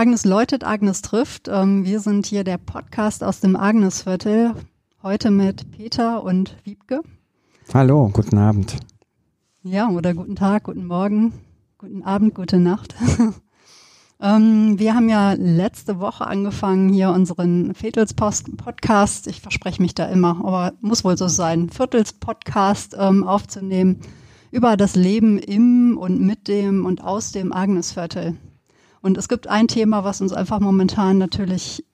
Agnes 0.00 0.24
läutet, 0.24 0.64
Agnes 0.64 1.02
trifft. 1.02 1.48
Ähm, 1.48 1.84
wir 1.84 2.00
sind 2.00 2.24
hier 2.24 2.42
der 2.42 2.56
Podcast 2.56 3.22
aus 3.22 3.40
dem 3.40 3.54
Agnesviertel. 3.54 4.54
Heute 5.02 5.30
mit 5.30 5.72
Peter 5.72 6.22
und 6.22 6.56
Wiebke. 6.64 7.02
Hallo, 7.74 8.08
guten 8.10 8.38
Abend. 8.38 8.76
Ja, 9.62 9.90
oder 9.90 10.14
guten 10.14 10.36
Tag, 10.36 10.62
guten 10.64 10.86
Morgen, 10.86 11.34
guten 11.76 12.02
Abend, 12.02 12.34
gute 12.34 12.58
Nacht. 12.58 12.94
ähm, 14.22 14.78
wir 14.78 14.94
haben 14.94 15.10
ja 15.10 15.34
letzte 15.34 16.00
Woche 16.00 16.26
angefangen, 16.26 16.88
hier 16.88 17.10
unseren 17.10 17.74
Viertels-Podcast, 17.74 19.26
ich 19.26 19.42
verspreche 19.42 19.82
mich 19.82 19.94
da 19.94 20.06
immer, 20.06 20.42
aber 20.42 20.72
muss 20.80 21.04
wohl 21.04 21.18
so 21.18 21.28
sein, 21.28 21.68
Viertels-Podcast 21.68 22.96
ähm, 22.98 23.22
aufzunehmen 23.22 24.00
über 24.50 24.78
das 24.78 24.96
Leben 24.96 25.38
im 25.38 25.98
und 25.98 26.22
mit 26.22 26.48
dem 26.48 26.86
und 26.86 27.04
aus 27.04 27.32
dem 27.32 27.52
Agnesviertel. 27.52 28.38
Und 29.02 29.16
es 29.16 29.28
gibt 29.28 29.46
ein 29.46 29.68
Thema, 29.68 30.04
was 30.04 30.20
uns 30.20 30.32
einfach 30.32 30.60
momentan 30.60 31.18
natürlich 31.18 31.84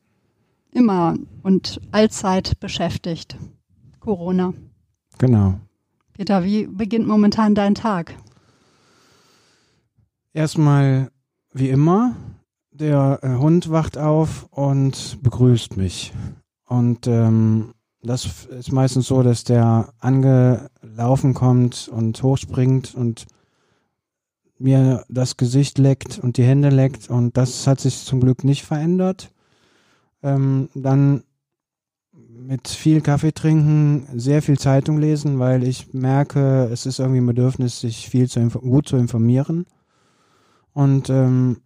immer 0.73 1.17
und 1.43 1.81
allzeit 1.93 2.59
beschäftigt. 2.61 3.37
Corona. 4.01 4.53
Genau. 5.19 5.61
Peter, 6.13 6.45
wie 6.45 6.67
beginnt 6.67 7.07
momentan 7.07 7.55
dein 7.55 7.75
Tag? 7.75 8.15
Erstmal 10.33 11.11
wie 11.53 11.71
immer, 11.71 12.15
der 12.71 13.21
äh, 13.23 13.37
Hund 13.37 13.71
wacht 13.71 13.97
auf 13.97 14.47
und 14.51 15.19
begrüßt 15.23 15.77
mich. 15.77 16.13
Und 16.67 17.07
ähm, 17.07 17.73
das 18.03 18.47
ist 18.47 18.73
meistens 18.73 19.07
so, 19.07 19.23
dass 19.23 19.45
der 19.45 19.93
angelaufen 19.99 21.35
kommt 21.35 21.89
und 21.89 22.23
hochspringt 22.23 22.95
und 22.95 23.27
mir 24.59 25.05
das 25.09 25.37
Gesicht 25.37 25.79
leckt 25.79 26.19
und 26.19 26.37
die 26.37 26.45
Hände 26.45 26.71
leckt 26.71 27.11
und 27.11 27.37
das 27.37 27.67
hat 27.67 27.81
sich 27.81 28.05
zum 28.05 28.21
Glück 28.21 28.45
nicht 28.45 28.65
verändert. 28.65 29.33
Ähm, 30.23 30.69
dann 30.75 31.25
mit 32.13 32.69
viel 32.69 33.01
Kaffee 33.01 33.33
trinken, 33.33 34.07
sehr 34.15 34.43
viel 34.43 34.59
Zeitung 34.59 34.99
lesen, 34.99 35.39
weil 35.39 35.65
ich 35.65 35.93
merke, 35.93 36.69
es 36.73 36.87
ist 36.87 37.01
irgendwie 37.01 37.21
ein 37.21 37.27
Bedürfnis, 37.27 37.81
sich 37.81 38.09
viel 38.09 38.29
zu 38.29 38.41
gut 38.49 38.89
zu 38.89 38.97
informieren. 38.97 39.67
Und 40.73 41.11
ähm, 41.11 41.59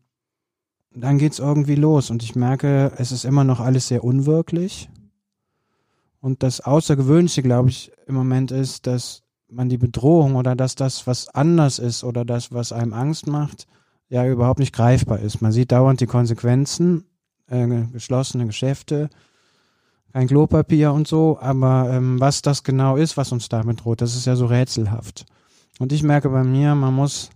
dann 0.92 1.18
geht's 1.18 1.38
irgendwie 1.38 1.74
los 1.74 2.10
und 2.10 2.22
ich 2.22 2.34
merke, 2.34 2.92
es 2.96 3.12
ist 3.12 3.24
immer 3.24 3.44
noch 3.44 3.60
alles 3.60 3.88
sehr 3.88 4.04
unwirklich. 4.04 4.88
Und 6.20 6.42
das 6.42 6.60
Außergewöhnliche, 6.60 7.42
glaube 7.42 7.70
ich, 7.70 7.92
im 8.06 8.14
Moment 8.14 8.50
ist, 8.50 8.86
dass 8.86 9.22
man 9.50 9.68
die 9.68 9.78
Bedrohung 9.78 10.36
oder 10.36 10.54
dass 10.56 10.74
das, 10.74 11.06
was 11.06 11.28
anders 11.28 11.78
ist 11.78 12.04
oder 12.04 12.24
das, 12.24 12.52
was 12.52 12.72
einem 12.72 12.92
Angst 12.92 13.26
macht, 13.26 13.66
ja 14.08 14.26
überhaupt 14.26 14.58
nicht 14.60 14.74
greifbar 14.74 15.20
ist. 15.20 15.40
Man 15.40 15.52
sieht 15.52 15.72
dauernd 15.72 16.00
die 16.00 16.06
Konsequenzen, 16.06 17.04
äh, 17.48 17.66
geschlossene 17.92 18.46
Geschäfte, 18.46 19.10
kein 20.12 20.26
Klopapier 20.26 20.92
und 20.92 21.06
so, 21.06 21.38
aber 21.40 21.90
ähm, 21.90 22.18
was 22.18 22.42
das 22.42 22.64
genau 22.64 22.96
ist, 22.96 23.16
was 23.16 23.32
uns 23.32 23.48
damit 23.48 23.84
droht, 23.84 24.00
das 24.00 24.16
ist 24.16 24.26
ja 24.26 24.34
so 24.34 24.46
rätselhaft. 24.46 25.26
Und 25.78 25.92
ich 25.92 26.02
merke 26.02 26.28
bei 26.30 26.42
mir, 26.42 26.74
man 26.74 26.94
muss 26.94 27.30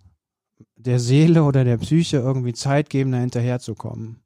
der 0.76 0.98
Seele 0.98 1.44
oder 1.44 1.64
der 1.64 1.78
Psyche 1.78 2.18
irgendwie 2.18 2.52
Zeit 2.52 2.90
geben, 2.90 3.12
da 3.12 3.18
hinterherzukommen. 3.18 4.20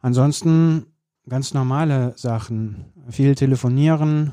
Ansonsten 0.00 0.86
ganz 1.28 1.54
normale 1.54 2.14
Sachen. 2.16 2.86
Viel 3.08 3.34
telefonieren, 3.34 4.32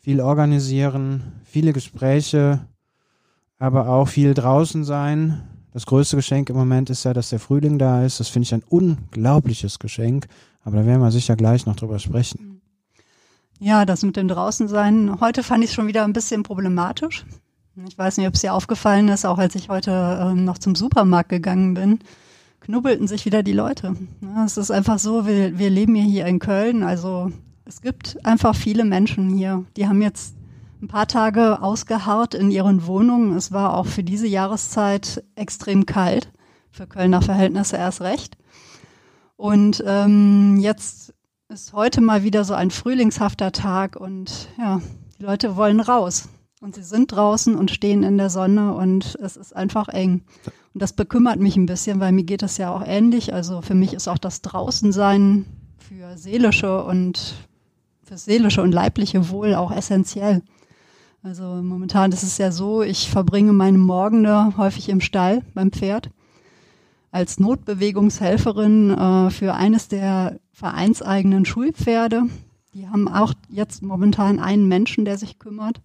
viel 0.00 0.20
organisieren, 0.20 1.22
viele 1.44 1.72
Gespräche, 1.72 2.60
aber 3.58 3.88
auch 3.88 4.08
viel 4.08 4.34
draußen 4.34 4.84
sein. 4.84 5.42
Das 5.72 5.86
größte 5.86 6.16
Geschenk 6.16 6.50
im 6.50 6.56
Moment 6.56 6.90
ist 6.90 7.04
ja, 7.04 7.12
dass 7.12 7.30
der 7.30 7.40
Frühling 7.40 7.78
da 7.78 8.04
ist. 8.04 8.20
Das 8.20 8.28
finde 8.28 8.44
ich 8.44 8.54
ein 8.54 8.64
unglaubliches 8.68 9.78
Geschenk. 9.78 10.26
Aber 10.62 10.78
da 10.78 10.86
werden 10.86 11.02
wir 11.02 11.10
sicher 11.10 11.36
gleich 11.36 11.66
noch 11.66 11.76
drüber 11.76 11.98
sprechen. 11.98 12.60
Ja, 13.60 13.84
das 13.84 14.02
mit 14.02 14.16
dem 14.16 14.28
Draußensein. 14.28 15.20
Heute 15.20 15.42
fand 15.42 15.64
ich 15.64 15.70
es 15.70 15.74
schon 15.74 15.86
wieder 15.86 16.04
ein 16.04 16.12
bisschen 16.12 16.42
problematisch. 16.42 17.26
Ich 17.86 17.96
weiß 17.96 18.16
nicht, 18.16 18.26
ob 18.26 18.34
es 18.34 18.40
dir 18.40 18.54
aufgefallen 18.54 19.08
ist, 19.08 19.24
auch 19.24 19.38
als 19.38 19.54
ich 19.54 19.68
heute 19.68 20.18
ähm, 20.20 20.44
noch 20.44 20.58
zum 20.58 20.74
Supermarkt 20.74 21.28
gegangen 21.28 21.74
bin 21.74 22.00
knubbelten 22.68 23.08
sich 23.08 23.24
wieder 23.24 23.42
die 23.42 23.52
Leute. 23.52 23.96
Es 24.44 24.58
ist 24.58 24.70
einfach 24.70 24.98
so, 24.98 25.26
wir, 25.26 25.58
wir 25.58 25.70
leben 25.70 25.96
ja 25.96 26.02
hier 26.02 26.26
in 26.26 26.38
Köln, 26.38 26.82
also 26.82 27.32
es 27.68 27.82
gibt 27.82 28.24
einfach 28.24 28.56
viele 28.56 28.84
Menschen 28.84 29.28
hier, 29.28 29.64
die 29.76 29.86
haben 29.86 30.00
jetzt 30.00 30.34
ein 30.80 30.88
paar 30.88 31.06
Tage 31.06 31.60
ausgeharrt 31.60 32.34
in 32.34 32.50
ihren 32.50 32.86
Wohnungen. 32.86 33.36
Es 33.36 33.52
war 33.52 33.76
auch 33.76 33.86
für 33.86 34.02
diese 34.02 34.26
Jahreszeit 34.26 35.22
extrem 35.34 35.84
kalt, 35.84 36.32
für 36.70 36.86
Kölner 36.86 37.20
Verhältnisse 37.20 37.76
erst 37.76 38.00
recht. 38.00 38.38
Und 39.36 39.84
ähm, 39.86 40.56
jetzt 40.58 41.14
ist 41.48 41.74
heute 41.74 42.00
mal 42.00 42.22
wieder 42.22 42.44
so 42.44 42.54
ein 42.54 42.70
frühlingshafter 42.70 43.52
Tag 43.52 43.96
und 43.96 44.48
ja, 44.56 44.80
die 45.18 45.24
Leute 45.24 45.56
wollen 45.56 45.80
raus. 45.80 46.28
Und 46.60 46.74
sie 46.74 46.82
sind 46.82 47.12
draußen 47.12 47.54
und 47.54 47.70
stehen 47.70 48.02
in 48.02 48.18
der 48.18 48.30
Sonne 48.30 48.74
und 48.74 49.16
es 49.20 49.36
ist 49.36 49.54
einfach 49.54 49.88
eng. 49.88 50.22
Und 50.74 50.82
das 50.82 50.92
bekümmert 50.92 51.38
mich 51.38 51.56
ein 51.56 51.66
bisschen, 51.66 52.00
weil 52.00 52.12
mir 52.12 52.24
geht 52.24 52.42
es 52.42 52.56
ja 52.56 52.74
auch 52.74 52.82
ähnlich. 52.84 53.32
Also 53.32 53.60
für 53.60 53.74
mich 53.74 53.92
ist 53.92 54.08
auch 54.08 54.18
das 54.18 54.42
Draußensein 54.42 55.44
für 55.78 56.16
seelische 56.16 56.82
und 56.84 57.47
für 58.08 58.16
seelische 58.16 58.62
und 58.62 58.72
leibliche 58.72 59.28
Wohl 59.28 59.54
auch 59.54 59.70
essentiell. 59.70 60.42
Also 61.22 61.42
momentan 61.42 62.10
ist 62.10 62.22
es 62.22 62.38
ja 62.38 62.50
so, 62.50 62.82
ich 62.82 63.10
verbringe 63.10 63.52
meine 63.52 63.76
Morgende 63.76 64.56
häufig 64.56 64.88
im 64.88 65.02
Stall 65.02 65.42
beim 65.52 65.72
Pferd 65.72 66.10
als 67.10 67.38
Notbewegungshelferin 67.38 68.90
äh, 68.90 69.30
für 69.30 69.54
eines 69.54 69.88
der 69.88 70.40
vereinseigenen 70.52 71.44
Schulpferde. 71.44 72.22
Die 72.72 72.88
haben 72.88 73.08
auch 73.08 73.34
jetzt 73.50 73.82
momentan 73.82 74.38
einen 74.38 74.68
Menschen, 74.68 75.04
der 75.04 75.18
sich 75.18 75.38
kümmert. 75.38 75.82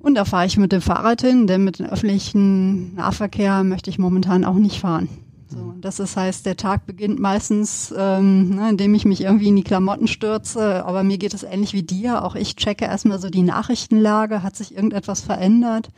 Und 0.00 0.16
da 0.16 0.24
fahre 0.24 0.46
ich 0.46 0.56
mit 0.56 0.72
dem 0.72 0.80
Fahrrad 0.80 1.20
hin, 1.20 1.46
denn 1.46 1.62
mit 1.62 1.78
dem 1.78 1.86
öffentlichen 1.86 2.94
Nahverkehr 2.94 3.62
möchte 3.62 3.90
ich 3.90 3.98
momentan 3.98 4.44
auch 4.44 4.54
nicht 4.54 4.80
fahren. 4.80 5.08
So, 5.48 5.74
das 5.80 6.00
ist, 6.00 6.16
heißt, 6.16 6.44
der 6.44 6.56
Tag 6.56 6.86
beginnt 6.86 7.20
meistens, 7.20 7.94
ähm, 7.96 8.56
ne, 8.56 8.70
indem 8.70 8.94
ich 8.94 9.04
mich 9.04 9.20
irgendwie 9.20 9.48
in 9.48 9.56
die 9.56 9.62
Klamotten 9.62 10.08
stürze. 10.08 10.84
Aber 10.84 11.04
mir 11.04 11.18
geht 11.18 11.34
es 11.34 11.44
ähnlich 11.44 11.72
wie 11.72 11.84
dir. 11.84 12.24
Auch 12.24 12.34
ich 12.34 12.56
checke 12.56 12.84
erstmal 12.84 13.20
so 13.20 13.30
die 13.30 13.42
Nachrichtenlage. 13.42 14.42
Hat 14.42 14.56
sich 14.56 14.74
irgendetwas 14.74 15.20
verändert? 15.20 15.90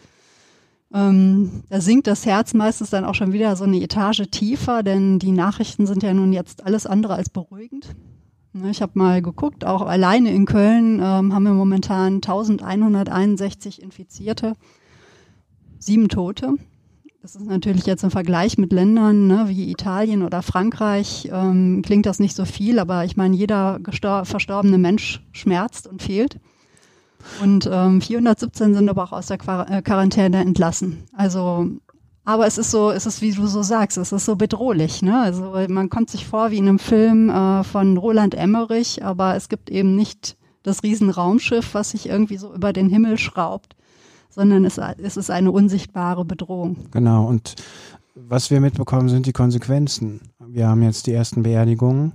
Ähm, 0.92 1.62
da 1.68 1.80
sinkt 1.80 2.06
das 2.06 2.24
Herz 2.26 2.54
meistens 2.54 2.90
dann 2.90 3.04
auch 3.04 3.14
schon 3.14 3.32
wieder 3.32 3.56
so 3.56 3.64
eine 3.64 3.80
Etage 3.80 4.22
tiefer, 4.30 4.82
denn 4.82 5.18
die 5.18 5.32
Nachrichten 5.32 5.86
sind 5.86 6.02
ja 6.02 6.14
nun 6.14 6.32
jetzt 6.32 6.64
alles 6.64 6.86
andere 6.86 7.14
als 7.14 7.28
beruhigend. 7.28 7.94
Ne, 8.54 8.70
ich 8.70 8.80
habe 8.80 8.92
mal 8.94 9.20
geguckt, 9.20 9.64
auch 9.64 9.82
alleine 9.82 10.32
in 10.32 10.46
Köln 10.46 11.00
ähm, 11.02 11.34
haben 11.34 11.42
wir 11.42 11.52
momentan 11.52 12.16
1161 12.16 13.82
Infizierte, 13.82 14.54
sieben 15.78 16.08
Tote. 16.08 16.54
Das 17.20 17.34
ist 17.34 17.46
natürlich 17.46 17.84
jetzt 17.84 18.04
im 18.04 18.12
Vergleich 18.12 18.58
mit 18.58 18.72
Ländern 18.72 19.26
ne, 19.26 19.46
wie 19.48 19.70
Italien 19.70 20.22
oder 20.22 20.40
Frankreich, 20.40 21.28
ähm, 21.32 21.82
klingt 21.84 22.06
das 22.06 22.20
nicht 22.20 22.36
so 22.36 22.44
viel, 22.44 22.78
aber 22.78 23.04
ich 23.04 23.16
meine, 23.16 23.34
jeder 23.34 23.80
verstorbene 24.22 24.78
Mensch 24.78 25.20
schmerzt 25.32 25.88
und 25.88 26.00
fehlt. 26.00 26.38
Und 27.42 27.68
ähm, 27.70 28.00
417 28.00 28.74
sind 28.74 28.88
aber 28.88 29.02
auch 29.02 29.12
aus 29.12 29.26
der 29.26 29.38
äh, 29.68 29.82
Quarantäne 29.82 30.38
entlassen. 30.38 31.04
Also 31.12 31.68
aber 32.24 32.46
es 32.46 32.58
ist 32.58 32.70
so, 32.70 32.90
es 32.90 33.06
ist 33.06 33.22
wie 33.22 33.32
du 33.32 33.46
so 33.46 33.62
sagst, 33.62 33.96
es 33.96 34.12
ist 34.12 34.26
so 34.26 34.36
bedrohlich. 34.36 35.00
Ne? 35.00 35.18
Also 35.18 35.54
man 35.68 35.88
kommt 35.88 36.10
sich 36.10 36.26
vor 36.26 36.50
wie 36.50 36.58
in 36.58 36.68
einem 36.68 36.78
Film 36.78 37.30
äh, 37.30 37.64
von 37.64 37.96
Roland 37.96 38.34
Emmerich, 38.34 39.02
aber 39.02 39.34
es 39.34 39.48
gibt 39.48 39.70
eben 39.70 39.96
nicht 39.96 40.36
das 40.62 40.82
Riesenraumschiff, 40.82 41.72
was 41.72 41.92
sich 41.92 42.06
irgendwie 42.06 42.36
so 42.36 42.54
über 42.54 42.74
den 42.74 42.90
Himmel 42.90 43.16
schraubt, 43.16 43.76
sondern 44.38 44.64
es, 44.64 44.78
es 44.78 45.16
ist 45.16 45.30
eine 45.30 45.50
unsichtbare 45.50 46.24
Bedrohung. 46.24 46.76
Genau, 46.92 47.26
und 47.26 47.56
was 48.14 48.52
wir 48.52 48.60
mitbekommen, 48.60 49.08
sind 49.08 49.26
die 49.26 49.32
Konsequenzen. 49.32 50.20
Wir 50.38 50.68
haben 50.68 50.82
jetzt 50.84 51.08
die 51.08 51.12
ersten 51.12 51.42
Beerdigungen, 51.42 52.12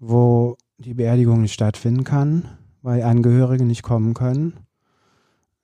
wo 0.00 0.56
die 0.78 0.94
Beerdigung 0.94 1.40
nicht 1.40 1.54
stattfinden 1.54 2.02
kann, 2.02 2.48
weil 2.82 3.04
Angehörige 3.04 3.64
nicht 3.64 3.84
kommen 3.84 4.14
können. 4.14 4.54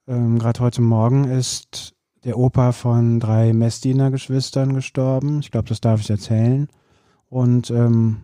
Ähm, 0.06 0.38
Gerade 0.38 0.60
heute 0.60 0.80
Morgen 0.80 1.24
ist 1.24 1.96
der 2.22 2.38
Opa 2.38 2.70
von 2.70 3.18
drei 3.18 3.52
Messdiener-Geschwistern 3.52 4.74
gestorben. 4.74 5.40
Ich 5.40 5.50
glaube, 5.50 5.68
das 5.68 5.80
darf 5.80 6.00
ich 6.00 6.08
erzählen. 6.08 6.68
Und 7.28 7.72
ähm, 7.72 8.18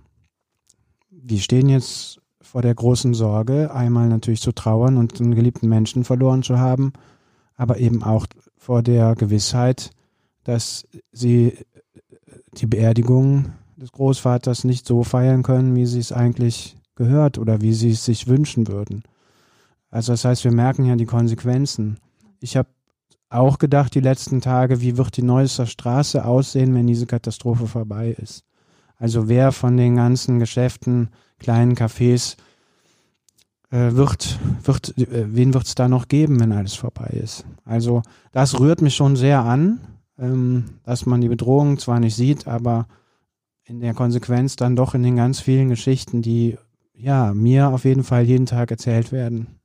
wir 1.11 1.41
stehen 1.41 1.69
jetzt 1.69 2.21
vor 2.41 2.63
der 2.63 2.77
großen 2.77 3.13
Sorge, 3.13 3.75
einmal 3.75 4.09
natürlich 4.09 4.41
zu 4.41 4.53
trauern 4.53 4.99
und 4.99 5.21
einen 5.21 5.35
geliebten 5.35 5.69
Menschen 5.69 6.05
verloren 6.05 6.45
zu 6.45 6.61
haben, 6.61 6.93
aber 7.61 7.79
eben 7.79 8.03
auch 8.03 8.27
vor 8.57 8.83
der 8.83 9.15
Gewissheit, 9.17 9.91
dass 10.45 10.89
sie 11.13 11.59
die 12.55 12.67
Beerdigung 12.67 13.53
des 13.77 13.93
Großvaters 13.93 14.65
nicht 14.65 14.87
so 14.87 15.05
feiern 15.05 15.43
können, 15.43 15.77
wie 15.77 15.85
sie 15.85 15.99
es 15.99 16.11
eigentlich 16.11 16.79
gehört 16.95 17.37
oder 17.37 17.61
wie 17.61 17.75
sie 17.75 17.91
es 17.91 18.07
sich 18.07 18.29
wünschen 18.29 18.67
würden. 18.67 19.03
Also 19.91 20.15
das 20.15 20.25
heißt, 20.25 20.45
wir 20.45 20.53
merken 20.53 20.87
ja 20.87 20.97
die 20.97 21.05
Konsequenzen. 21.05 21.99
Ich 22.41 22.57
habe 22.57 22.71
auch 23.29 23.59
gedacht 23.59 23.95
die 23.95 24.01
letzten 24.01 24.41
Tage, 24.41 24.81
wie 24.81 24.97
wird 24.97 25.19
die 25.19 25.23
Neusser 25.23 25.67
Straße 25.67 26.25
aussehen, 26.25 26.75
wenn 26.75 26.87
diese 26.87 27.07
Katastrophe 27.07 27.67
vorbei 27.67 28.17
ist. 28.19 28.43
Also 28.97 29.29
wer 29.29 29.53
von 29.53 29.77
den 29.77 29.97
ganzen 29.97 30.39
Geschäften, 30.39 31.11
kleinen 31.39 31.75
Cafés, 31.75 32.39
äh, 33.71 33.93
wird, 33.93 34.39
wird, 34.65 34.97
äh, 34.99 35.35
wen 35.35 35.55
wird 35.55 35.65
es 35.65 35.75
da 35.75 35.89
noch 35.89 36.09
geben, 36.09 36.41
wenn 36.41 36.53
alles 36.53 36.75
vorbei 36.75 37.19
ist? 37.23 37.45
Also 37.65 38.03
das 38.33 38.59
rührt 38.59 38.83
mich 38.83 38.95
schon 38.95 39.17
sehr 39.17 39.41
an, 39.45 39.81
ähm, 40.19 40.65
dass 40.85 41.07
man 41.07 41.21
die 41.21 41.29
Bedrohung 41.29 41.79
zwar 41.79 42.01
nicht 42.01 42.17
sieht, 42.17 42.47
aber 42.47 42.87
in 43.65 43.81
der 43.81 43.95
Konsequenz 43.95 44.57
dann 44.57 44.77
doch 44.77 44.95
in 44.95 45.03
den 45.03 45.17
ganz 45.17 45.41
vielen 45.41 45.69
Geschichten, 45.69 46.23
die 46.23 46.59
ja 46.93 47.33
mir 47.33 47.69
auf 47.69 47.85
jeden 47.85 48.05
Fall 48.05 48.25
jeden 48.25 48.47
Tag 48.47 48.71
erzählt 48.71 49.13
werden. 49.13 49.60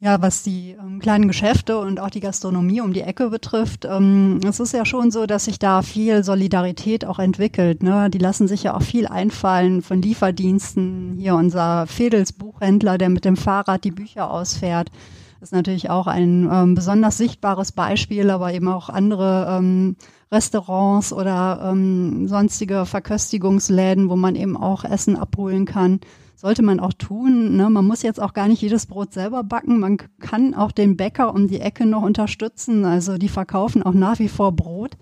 Ja, 0.00 0.22
was 0.22 0.44
die 0.44 0.76
ähm, 0.80 1.00
kleinen 1.00 1.26
Geschäfte 1.26 1.76
und 1.78 1.98
auch 1.98 2.10
die 2.10 2.20
Gastronomie 2.20 2.80
um 2.80 2.92
die 2.92 3.00
Ecke 3.00 3.30
betrifft, 3.30 3.84
ähm, 3.84 4.38
es 4.46 4.60
ist 4.60 4.72
ja 4.72 4.84
schon 4.84 5.10
so, 5.10 5.26
dass 5.26 5.46
sich 5.46 5.58
da 5.58 5.82
viel 5.82 6.22
Solidarität 6.22 7.04
auch 7.04 7.18
entwickelt. 7.18 7.82
Ne? 7.82 8.08
Die 8.08 8.18
lassen 8.18 8.46
sich 8.46 8.62
ja 8.62 8.76
auch 8.76 8.82
viel 8.82 9.08
einfallen 9.08 9.82
von 9.82 10.00
Lieferdiensten. 10.00 11.16
Hier 11.18 11.34
unser 11.34 11.88
Fedels 11.88 12.32
Buchhändler, 12.32 12.96
der 12.96 13.08
mit 13.08 13.24
dem 13.24 13.36
Fahrrad 13.36 13.82
die 13.82 13.90
Bücher 13.90 14.30
ausfährt, 14.30 14.92
ist 15.40 15.52
natürlich 15.52 15.90
auch 15.90 16.06
ein 16.06 16.48
ähm, 16.48 16.76
besonders 16.76 17.18
sichtbares 17.18 17.72
Beispiel, 17.72 18.30
aber 18.30 18.52
eben 18.52 18.68
auch 18.68 18.90
andere 18.90 19.48
ähm, 19.58 19.96
Restaurants 20.30 21.12
oder 21.12 21.72
ähm, 21.72 22.28
sonstige 22.28 22.86
Verköstigungsläden, 22.86 24.08
wo 24.08 24.14
man 24.14 24.36
eben 24.36 24.56
auch 24.56 24.84
Essen 24.84 25.16
abholen 25.16 25.64
kann 25.64 25.98
sollte 26.38 26.62
man 26.62 26.78
auch 26.78 26.92
tun. 26.92 27.56
Ne? 27.56 27.68
Man 27.68 27.84
muss 27.84 28.02
jetzt 28.02 28.22
auch 28.22 28.32
gar 28.32 28.46
nicht 28.46 28.62
jedes 28.62 28.86
Brot 28.86 29.12
selber 29.12 29.42
backen. 29.42 29.80
Man 29.80 29.98
kann 30.20 30.54
auch 30.54 30.70
den 30.70 30.96
Bäcker 30.96 31.34
um 31.34 31.48
die 31.48 31.60
Ecke 31.60 31.84
noch 31.84 32.02
unterstützen. 32.02 32.84
Also 32.84 33.18
die 33.18 33.28
verkaufen 33.28 33.82
auch 33.82 33.92
nach 33.92 34.20
wie 34.20 34.28
vor 34.28 34.52
Brot. 34.52 34.96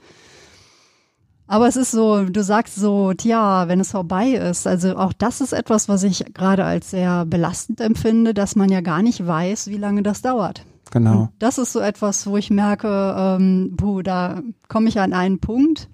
Aber 1.46 1.68
es 1.68 1.76
ist 1.76 1.90
so, 1.90 2.24
du 2.24 2.42
sagst 2.42 2.76
so, 2.76 3.12
tja, 3.12 3.68
wenn 3.68 3.80
es 3.80 3.90
vorbei 3.90 4.30
ist. 4.30 4.66
Also 4.66 4.96
auch 4.96 5.12
das 5.12 5.42
ist 5.42 5.52
etwas, 5.52 5.90
was 5.90 6.04
ich 6.04 6.24
gerade 6.32 6.64
als 6.64 6.90
sehr 6.90 7.26
belastend 7.26 7.82
empfinde, 7.82 8.32
dass 8.32 8.56
man 8.56 8.70
ja 8.70 8.80
gar 8.80 9.02
nicht 9.02 9.24
weiß, 9.24 9.68
wie 9.68 9.76
lange 9.76 10.02
das 10.02 10.22
dauert. 10.22 10.64
Genau. 10.90 11.20
Und 11.20 11.30
das 11.38 11.58
ist 11.58 11.72
so 11.72 11.80
etwas, 11.80 12.26
wo 12.26 12.38
ich 12.38 12.48
merke, 12.48 13.14
ähm, 13.16 13.74
puh, 13.76 14.00
da 14.00 14.40
komme 14.68 14.88
ich 14.88 14.98
an 14.98 15.12
einen 15.12 15.38
Punkt, 15.38 15.90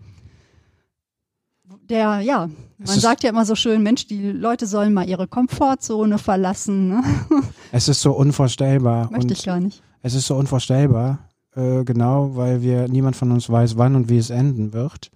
der, 1.92 2.20
ja, 2.20 2.48
man 2.78 2.98
sagt 2.98 3.22
ja 3.22 3.30
immer 3.30 3.44
so 3.44 3.54
schön, 3.54 3.82
Mensch, 3.82 4.06
die 4.06 4.32
Leute 4.32 4.66
sollen 4.66 4.92
mal 4.94 5.08
ihre 5.08 5.28
Komfortzone 5.28 6.18
verlassen. 6.18 6.88
Ne? 6.88 7.04
Es 7.70 7.88
ist 7.88 8.00
so 8.00 8.12
unvorstellbar. 8.12 9.10
Möchte 9.10 9.34
ich 9.34 9.44
gar 9.44 9.60
nicht. 9.60 9.82
Es 10.02 10.14
ist 10.14 10.26
so 10.26 10.36
unvorstellbar, 10.36 11.20
äh, 11.54 11.84
genau, 11.84 12.34
weil 12.34 12.60
wir, 12.60 12.88
niemand 12.88 13.14
von 13.16 13.30
uns 13.30 13.48
weiß, 13.48 13.78
wann 13.78 13.94
und 13.94 14.08
wie 14.08 14.18
es 14.18 14.30
enden 14.30 14.72
wird. 14.72 15.10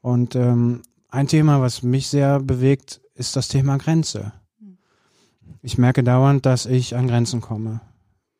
Und 0.00 0.34
ähm, 0.34 0.82
ein 1.08 1.28
Thema, 1.28 1.60
was 1.60 1.82
mich 1.82 2.08
sehr 2.08 2.40
bewegt, 2.40 3.00
ist 3.14 3.36
das 3.36 3.48
Thema 3.48 3.76
Grenze. 3.78 4.32
Ich 5.62 5.78
merke 5.78 6.02
dauernd, 6.02 6.46
dass 6.46 6.66
ich 6.66 6.96
an 6.96 7.08
Grenzen 7.08 7.40
komme. 7.40 7.80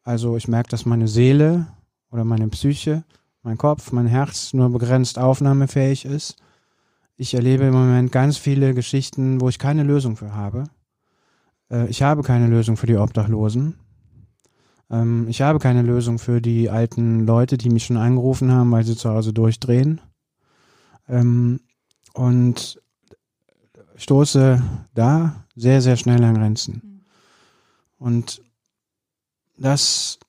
Also 0.02 0.36
ich 0.36 0.48
merke, 0.48 0.70
dass 0.70 0.86
meine 0.86 1.08
Seele 1.08 1.66
oder 2.10 2.24
meine 2.24 2.48
Psyche, 2.48 3.04
mein 3.42 3.58
Kopf, 3.58 3.92
mein 3.92 4.06
Herz 4.06 4.52
nur 4.52 4.70
begrenzt 4.70 5.18
aufnahmefähig 5.18 6.04
ist 6.04 6.36
ich 7.18 7.34
erlebe 7.34 7.64
im 7.64 7.74
Moment 7.74 8.12
ganz 8.12 8.38
viele 8.38 8.74
Geschichten, 8.74 9.40
wo 9.40 9.48
ich 9.48 9.58
keine 9.58 9.82
Lösung 9.82 10.16
für 10.16 10.34
habe. 10.34 10.64
Äh, 11.70 11.88
ich 11.88 12.02
habe 12.02 12.22
keine 12.22 12.46
Lösung 12.46 12.76
für 12.76 12.86
die 12.86 12.96
Obdachlosen. 12.96 13.74
Ähm, 14.88 15.26
ich 15.28 15.42
habe 15.42 15.58
keine 15.58 15.82
Lösung 15.82 16.20
für 16.20 16.40
die 16.40 16.70
alten 16.70 17.26
Leute, 17.26 17.58
die 17.58 17.70
mich 17.70 17.86
schon 17.86 17.96
angerufen 17.96 18.52
haben, 18.52 18.70
weil 18.70 18.84
sie 18.84 18.96
zu 18.96 19.10
Hause 19.10 19.32
durchdrehen. 19.32 20.00
Ähm, 21.08 21.60
und 22.14 22.80
stoße 23.96 24.62
da 24.94 25.44
sehr, 25.56 25.82
sehr 25.82 25.96
schnell 25.96 26.22
an 26.22 26.36
Grenzen. 26.36 27.04
Und 27.98 28.42
das 29.56 30.20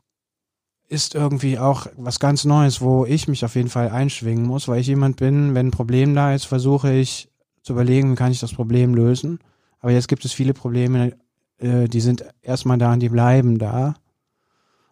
ist 0.89 1.13
irgendwie 1.13 1.59
auch 1.59 1.88
was 1.97 2.19
ganz 2.19 2.45
Neues, 2.45 2.81
wo 2.81 3.06
ich 3.06 3.27
mich 3.27 3.45
auf 3.45 3.56
jeden 3.56 3.69
Fall 3.69 3.89
einschwingen 3.89 4.45
muss, 4.45 4.68
weil 4.68 4.81
ich 4.81 4.88
jemand 4.88 5.18
bin, 5.18 5.53
wenn 5.53 5.68
ein 5.68 5.71
Problem 5.71 6.15
da 6.15 6.33
ist, 6.33 6.45
versuche 6.45 6.91
ich 6.91 7.30
zu 7.62 7.74
überlegen, 7.74 8.12
wie 8.12 8.15
kann 8.15 8.31
ich 8.31 8.39
das 8.39 8.53
Problem 8.53 8.95
lösen. 8.95 9.39
Aber 9.80 9.91
jetzt 9.91 10.07
gibt 10.07 10.25
es 10.25 10.33
viele 10.33 10.53
Probleme, 10.53 11.15
äh, 11.59 11.88
die 11.88 12.01
sind 12.01 12.25
erstmal 12.41 12.80
da 12.80 12.94
und 12.94 13.01
die 13.01 13.09
bleiben 13.09 13.59
da. 13.59 13.95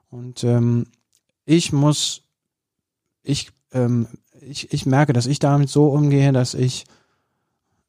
Und 0.10 0.44
ähm, 0.44 0.86
ich 1.46 1.74
muss, 1.74 2.22
ich, 3.24 3.52
ähm, 3.74 4.08
ich, 4.40 4.72
ich 4.72 4.86
merke, 4.86 5.14
dass 5.14 5.26
ich 5.26 5.40
damit 5.40 5.70
so 5.70 5.88
umgehe, 5.88 6.32
dass 6.32 6.54
ich 6.54 6.86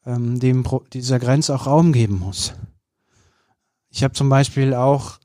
ähm, 0.07 0.41
dem 0.41 0.65
dieser 0.93 1.19
Grenze 1.19 1.55
auch 1.55 1.67
Raum 1.67 1.93
geben 1.93 2.19
muss. 2.19 2.55
Ich 3.91 4.03
habe 4.03 4.15
zum 4.15 4.31
Beispiel 4.31 4.73
auch 4.75 5.19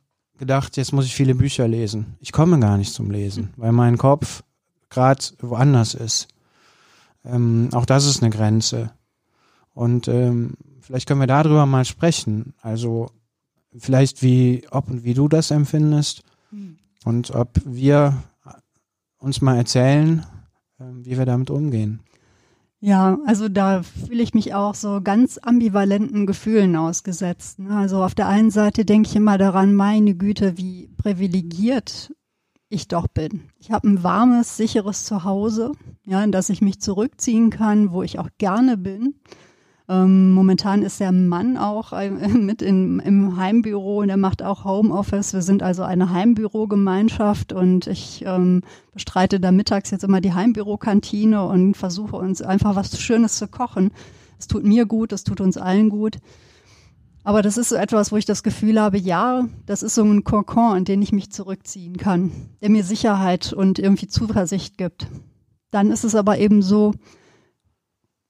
gedacht, 0.43 0.75
jetzt 0.75 0.91
muss 0.91 1.05
ich 1.05 1.15
viele 1.15 1.35
Bücher 1.35 1.69
lesen. 1.69 2.17
Ich 2.19 2.33
komme 2.33 2.59
gar 2.59 2.77
nicht 2.77 2.93
zum 2.93 3.09
Lesen, 3.09 3.53
weil 3.55 3.71
mein 3.71 3.97
Kopf 3.97 4.43
gerade 4.89 5.23
woanders 5.39 5.93
ist. 5.93 6.27
Ähm, 7.23 7.69
auch 7.71 7.85
das 7.85 8.05
ist 8.05 8.21
eine 8.21 8.29
Grenze. 8.29 8.91
Und 9.73 10.09
ähm, 10.09 10.55
vielleicht 10.81 11.07
können 11.07 11.21
wir 11.21 11.27
darüber 11.27 11.65
mal 11.65 11.85
sprechen. 11.85 12.53
Also 12.61 13.09
vielleicht 13.77 14.21
wie, 14.21 14.65
ob 14.69 14.89
und 14.89 15.05
wie 15.05 15.13
du 15.13 15.29
das 15.29 15.49
empfindest 15.49 16.23
hm. 16.49 16.77
und 17.05 17.31
ob 17.31 17.49
wir 17.63 18.21
uns 19.17 19.39
mal 19.39 19.55
erzählen, 19.55 20.25
äh, 20.77 20.83
wie 21.03 21.17
wir 21.17 21.25
damit 21.25 21.49
umgehen. 21.51 22.01
Ja, 22.85 23.17
also 23.25 23.47
da 23.47 23.81
fühle 23.81 24.21
ich 24.21 24.33
mich 24.33 24.53
auch 24.53 24.75
so 24.75 24.99
ganz 25.01 25.37
ambivalenten 25.37 26.25
Gefühlen 26.25 26.75
ausgesetzt. 26.75 27.59
Ne? 27.59 27.73
Also 27.77 28.03
auf 28.03 28.13
der 28.13 28.27
einen 28.27 28.51
Seite 28.51 28.83
denke 28.83 29.07
ich 29.07 29.15
immer 29.15 29.37
daran, 29.37 29.73
meine 29.73 30.15
Güte, 30.15 30.57
wie 30.57 30.89
privilegiert 30.97 32.13
ich 32.67 32.89
doch 32.89 33.07
bin. 33.07 33.43
Ich 33.57 33.71
habe 33.71 33.87
ein 33.87 34.03
warmes, 34.03 34.57
sicheres 34.57 35.05
Zuhause, 35.05 35.71
ja, 36.05 36.21
in 36.25 36.33
das 36.33 36.49
ich 36.49 36.59
mich 36.59 36.81
zurückziehen 36.81 37.51
kann, 37.51 37.93
wo 37.93 38.03
ich 38.03 38.19
auch 38.19 38.27
gerne 38.37 38.75
bin. 38.75 39.15
Ähm, 39.89 40.31
momentan 40.31 40.81
ist 40.81 41.01
der 41.01 41.11
Mann 41.11 41.57
auch 41.57 41.91
äh, 41.91 42.09
mit 42.09 42.61
in, 42.61 42.99
im 42.99 43.35
Heimbüro 43.37 43.99
und 43.99 44.09
er 44.09 44.17
macht 44.17 44.41
auch 44.41 44.63
Homeoffice. 44.63 45.33
Wir 45.33 45.41
sind 45.41 45.61
also 45.61 45.83
eine 45.83 46.11
Heimbürogemeinschaft 46.11 47.51
und 47.51 47.87
ich 47.87 48.23
ähm, 48.25 48.61
bestreite 48.93 49.39
da 49.39 49.51
mittags 49.51 49.91
jetzt 49.91 50.03
immer 50.03 50.21
die 50.21 50.33
Heimbürokantine 50.33 51.43
und 51.45 51.75
versuche 51.75 52.15
uns 52.15 52.41
einfach 52.41 52.75
was 52.75 52.97
Schönes 52.99 53.37
zu 53.37 53.47
kochen. 53.47 53.91
Es 54.39 54.47
tut 54.47 54.63
mir 54.63 54.85
gut, 54.85 55.11
es 55.11 55.23
tut 55.23 55.41
uns 55.41 55.57
allen 55.57 55.89
gut. 55.89 56.19
Aber 57.25 57.41
das 57.41 57.57
ist 57.57 57.69
so 57.69 57.75
etwas, 57.75 58.11
wo 58.11 58.17
ich 58.17 58.25
das 58.25 58.43
Gefühl 58.43 58.79
habe, 58.79 58.97
ja, 58.97 59.47
das 59.65 59.81
ist 59.81 59.95
so 59.95 60.03
ein 60.03 60.23
Kokon, 60.23 60.77
in 60.77 60.85
den 60.85 61.01
ich 61.01 61.13
mich 61.13 61.31
zurückziehen 61.31 61.95
kann, 61.97 62.31
der 62.61 62.69
mir 62.69 62.83
Sicherheit 62.83 63.53
und 63.53 63.79
irgendwie 63.79 64.07
Zuversicht 64.07 64.77
gibt. 64.77 65.07
Dann 65.71 65.91
ist 65.91 66.03
es 66.03 66.15
aber 66.15 66.37
eben 66.37 66.61
so, 66.61 66.93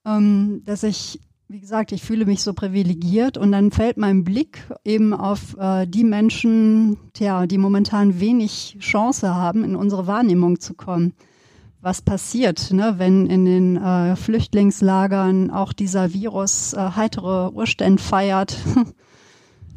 ähm, 0.05 0.61
dass 0.65 0.83
ich 0.83 1.19
wie 1.53 1.59
gesagt, 1.59 1.91
ich 1.91 2.01
fühle 2.01 2.25
mich 2.25 2.41
so 2.41 2.51
privilegiert 2.55 3.37
und 3.37 3.51
dann 3.51 3.69
fällt 3.69 3.97
mein 3.97 4.23
Blick 4.23 4.67
eben 4.83 5.13
auf 5.13 5.55
äh, 5.59 5.85
die 5.85 6.03
Menschen, 6.03 6.97
tja, 7.13 7.45
die 7.45 7.59
momentan 7.59 8.19
wenig 8.19 8.77
Chance 8.79 9.35
haben, 9.35 9.63
in 9.63 9.75
unsere 9.75 10.07
Wahrnehmung 10.07 10.59
zu 10.59 10.73
kommen. 10.73 11.13
Was 11.79 12.01
passiert, 12.01 12.73
ne, 12.73 12.95
wenn 12.97 13.27
in 13.27 13.45
den 13.45 13.77
äh, 13.77 14.15
Flüchtlingslagern 14.15 15.51
auch 15.51 15.73
dieser 15.73 16.11
Virus 16.11 16.73
äh, 16.73 16.89
heitere 16.95 17.51
Urstände 17.53 18.01
feiert? 18.01 18.57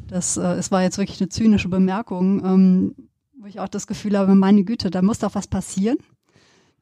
Das 0.08 0.36
äh, 0.36 0.52
es 0.52 0.70
war 0.70 0.82
jetzt 0.82 0.98
wirklich 0.98 1.20
eine 1.20 1.30
zynische 1.30 1.68
Bemerkung, 1.68 2.44
ähm, 2.44 2.94
wo 3.40 3.48
ich 3.48 3.58
auch 3.58 3.66
das 3.66 3.88
Gefühl 3.88 4.16
habe, 4.16 4.36
meine 4.36 4.62
Güte, 4.62 4.88
da 4.88 5.02
muss 5.02 5.18
doch 5.18 5.34
was 5.34 5.48
passieren. 5.48 5.96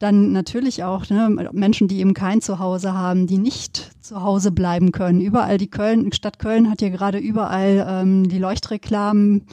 Dann 0.04 0.32
natürlich 0.32 0.84
auch 0.84 1.08
ne, 1.08 1.48
Menschen, 1.54 1.88
die 1.88 2.00
eben 2.00 2.12
kein 2.12 2.42
Zuhause 2.42 2.92
haben, 2.92 3.26
die 3.26 3.38
nicht 3.38 3.90
zu 4.04 4.22
Hause 4.22 4.52
bleiben 4.52 4.92
können. 4.92 5.22
Überall 5.22 5.56
die 5.56 5.70
Köln, 5.70 6.12
Stadt 6.12 6.38
Köln 6.38 6.70
hat 6.70 6.82
ja 6.82 6.90
gerade 6.90 7.16
überall 7.16 7.86
ähm, 7.88 8.28
die 8.28 8.36
Leuchtreklamen, 8.36 9.46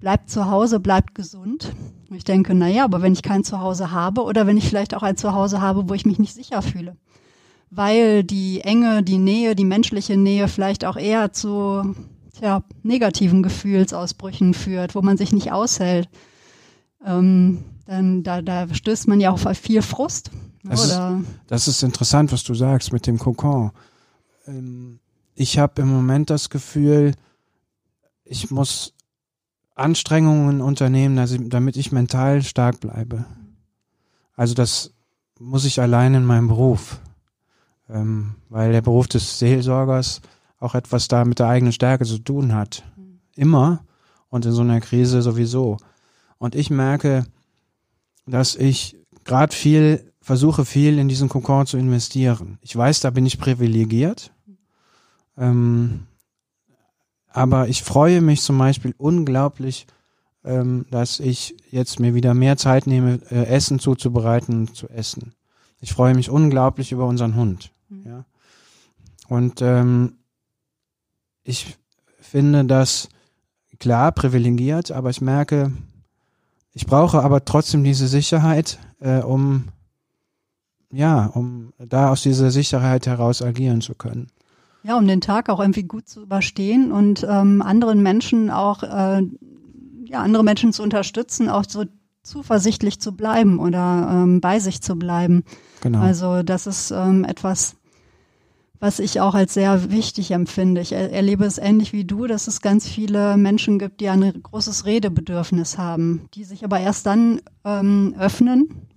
bleibt 0.00 0.28
zu 0.28 0.50
Hause, 0.50 0.80
bleibt 0.80 1.14
gesund. 1.14 1.72
ich 2.12 2.24
denke, 2.24 2.52
naja, 2.52 2.82
aber 2.82 3.00
wenn 3.00 3.12
ich 3.12 3.22
kein 3.22 3.44
Zuhause 3.44 3.92
habe 3.92 4.24
oder 4.24 4.48
wenn 4.48 4.56
ich 4.56 4.68
vielleicht 4.68 4.92
auch 4.92 5.04
ein 5.04 5.16
Zuhause 5.16 5.60
habe, 5.60 5.88
wo 5.88 5.94
ich 5.94 6.04
mich 6.04 6.18
nicht 6.18 6.34
sicher 6.34 6.62
fühle, 6.62 6.96
weil 7.70 8.24
die 8.24 8.62
Enge, 8.62 9.04
die 9.04 9.18
Nähe, 9.18 9.54
die 9.54 9.64
menschliche 9.64 10.16
Nähe 10.16 10.48
vielleicht 10.48 10.84
auch 10.84 10.96
eher 10.96 11.32
zu 11.32 11.94
tja, 12.36 12.64
negativen 12.82 13.44
Gefühlsausbrüchen 13.44 14.52
führt, 14.52 14.96
wo 14.96 15.02
man 15.02 15.16
sich 15.16 15.32
nicht 15.32 15.52
aushält. 15.52 16.08
Ähm, 17.06 17.62
dann 17.86 18.22
da, 18.22 18.42
da 18.42 18.72
stößt 18.72 19.08
man 19.08 19.20
ja 19.20 19.30
auch 19.30 19.44
auf 19.44 19.58
viel 19.58 19.82
Frust. 19.82 20.30
Das, 20.64 20.84
Ist, 20.84 21.00
das 21.46 21.68
ist 21.68 21.82
interessant, 21.82 22.32
was 22.32 22.42
du 22.42 22.54
sagst 22.54 22.92
mit 22.92 23.06
dem 23.06 23.18
Kokon. 23.18 23.70
Ähm, 24.46 24.98
ich 25.34 25.58
habe 25.58 25.82
im 25.82 25.88
Moment 25.88 26.30
das 26.30 26.50
Gefühl, 26.50 27.14
ich 28.24 28.50
muss 28.50 28.92
Anstrengungen 29.74 30.60
unternehmen, 30.60 31.48
damit 31.50 31.76
ich 31.76 31.92
mental 31.92 32.42
stark 32.42 32.80
bleibe. 32.80 33.24
Also 34.34 34.54
das 34.54 34.92
muss 35.38 35.64
ich 35.64 35.80
allein 35.80 36.14
in 36.14 36.24
meinem 36.24 36.48
Beruf. 36.48 36.98
ähm, 37.88 38.34
weil 38.48 38.72
der 38.72 38.82
Beruf 38.82 39.06
des 39.08 39.38
Seelsorgers 39.38 40.20
auch 40.58 40.74
etwas 40.74 41.08
da 41.08 41.24
mit 41.24 41.38
der 41.38 41.48
eigenen 41.48 41.72
Stärke 41.72 42.04
zu 42.04 42.18
tun 42.18 42.54
hat. 42.54 42.82
Immer 43.36 43.84
und 44.28 44.46
in 44.46 44.52
so 44.52 44.62
einer 44.62 44.80
Krise 44.80 45.22
sowieso. 45.22 45.76
Und 46.38 46.54
ich 46.54 46.70
merke, 46.70 47.26
dass 48.26 48.56
ich 48.56 48.96
gerade 49.24 49.54
viel 49.54 50.12
versuche, 50.20 50.64
viel 50.64 50.98
in 50.98 51.08
diesen 51.08 51.28
Kokon 51.28 51.66
zu 51.66 51.76
investieren. 51.76 52.58
Ich 52.60 52.74
weiß, 52.74 53.00
da 53.00 53.10
bin 53.10 53.26
ich 53.26 53.38
privilegiert. 53.38 54.32
Ähm, 55.38 56.06
aber 57.28 57.68
ich 57.68 57.82
freue 57.82 58.20
mich 58.20 58.40
zum 58.40 58.58
Beispiel 58.58 58.94
unglaublich, 58.96 59.86
ähm, 60.44 60.86
dass 60.90 61.20
ich 61.20 61.56
jetzt 61.70 62.00
mir 62.00 62.14
wieder 62.14 62.34
mehr 62.34 62.56
Zeit 62.56 62.86
nehme, 62.86 63.20
äh, 63.30 63.44
Essen 63.44 63.78
zuzubereiten 63.78 64.60
und 64.60 64.76
zu 64.76 64.88
essen. 64.88 65.34
Ich 65.80 65.92
freue 65.92 66.14
mich 66.14 66.30
unglaublich 66.30 66.92
über 66.92 67.06
unseren 67.06 67.36
Hund. 67.36 67.70
Mhm. 67.88 68.06
Ja. 68.06 68.24
Und 69.28 69.60
ähm, 69.60 70.14
ich 71.42 71.76
finde 72.20 72.64
das 72.64 73.08
klar 73.78 74.12
privilegiert, 74.12 74.90
aber 74.90 75.10
ich 75.10 75.20
merke, 75.20 75.72
ich 76.76 76.84
brauche 76.84 77.22
aber 77.22 77.42
trotzdem 77.46 77.84
diese 77.84 78.06
Sicherheit, 78.06 78.78
äh, 79.00 79.20
um 79.20 79.68
ja, 80.92 81.26
um 81.26 81.72
da 81.78 82.10
aus 82.10 82.22
dieser 82.22 82.50
Sicherheit 82.50 83.06
heraus 83.06 83.40
agieren 83.40 83.80
zu 83.80 83.94
können. 83.94 84.28
Ja, 84.82 84.98
um 84.98 85.08
den 85.08 85.22
Tag 85.22 85.48
auch 85.48 85.58
irgendwie 85.58 85.84
gut 85.84 86.06
zu 86.06 86.22
überstehen 86.22 86.92
und 86.92 87.26
ähm, 87.28 87.62
anderen 87.62 88.02
Menschen 88.02 88.50
auch, 88.50 88.82
äh, 88.82 89.22
ja, 90.04 90.20
andere 90.20 90.44
Menschen 90.44 90.74
zu 90.74 90.82
unterstützen, 90.82 91.48
auch 91.48 91.64
so 91.66 91.86
zuversichtlich 92.22 93.00
zu 93.00 93.12
bleiben 93.12 93.58
oder 93.58 94.08
ähm, 94.12 94.42
bei 94.42 94.60
sich 94.60 94.82
zu 94.82 94.96
bleiben. 94.96 95.44
Genau. 95.80 96.00
Also 96.00 96.42
das 96.42 96.66
ist 96.66 96.90
ähm, 96.90 97.24
etwas, 97.24 97.75
was 98.80 98.98
ich 98.98 99.20
auch 99.20 99.34
als 99.34 99.54
sehr 99.54 99.90
wichtig 99.90 100.30
empfinde. 100.30 100.80
Ich 100.80 100.92
er 100.92 101.12
erlebe 101.12 101.44
es 101.44 101.58
ähnlich 101.58 101.92
wie 101.92 102.04
du, 102.04 102.26
dass 102.26 102.46
es 102.46 102.60
ganz 102.60 102.86
viele 102.88 103.36
Menschen 103.36 103.78
gibt, 103.78 104.00
die 104.00 104.08
ein 104.08 104.42
großes 104.42 104.86
Redebedürfnis 104.86 105.78
haben, 105.78 106.28
die 106.34 106.44
sich 106.44 106.64
aber 106.64 106.80
erst 106.80 107.06
dann 107.06 107.40
ähm, 107.64 108.14
öffnen, 108.18 108.88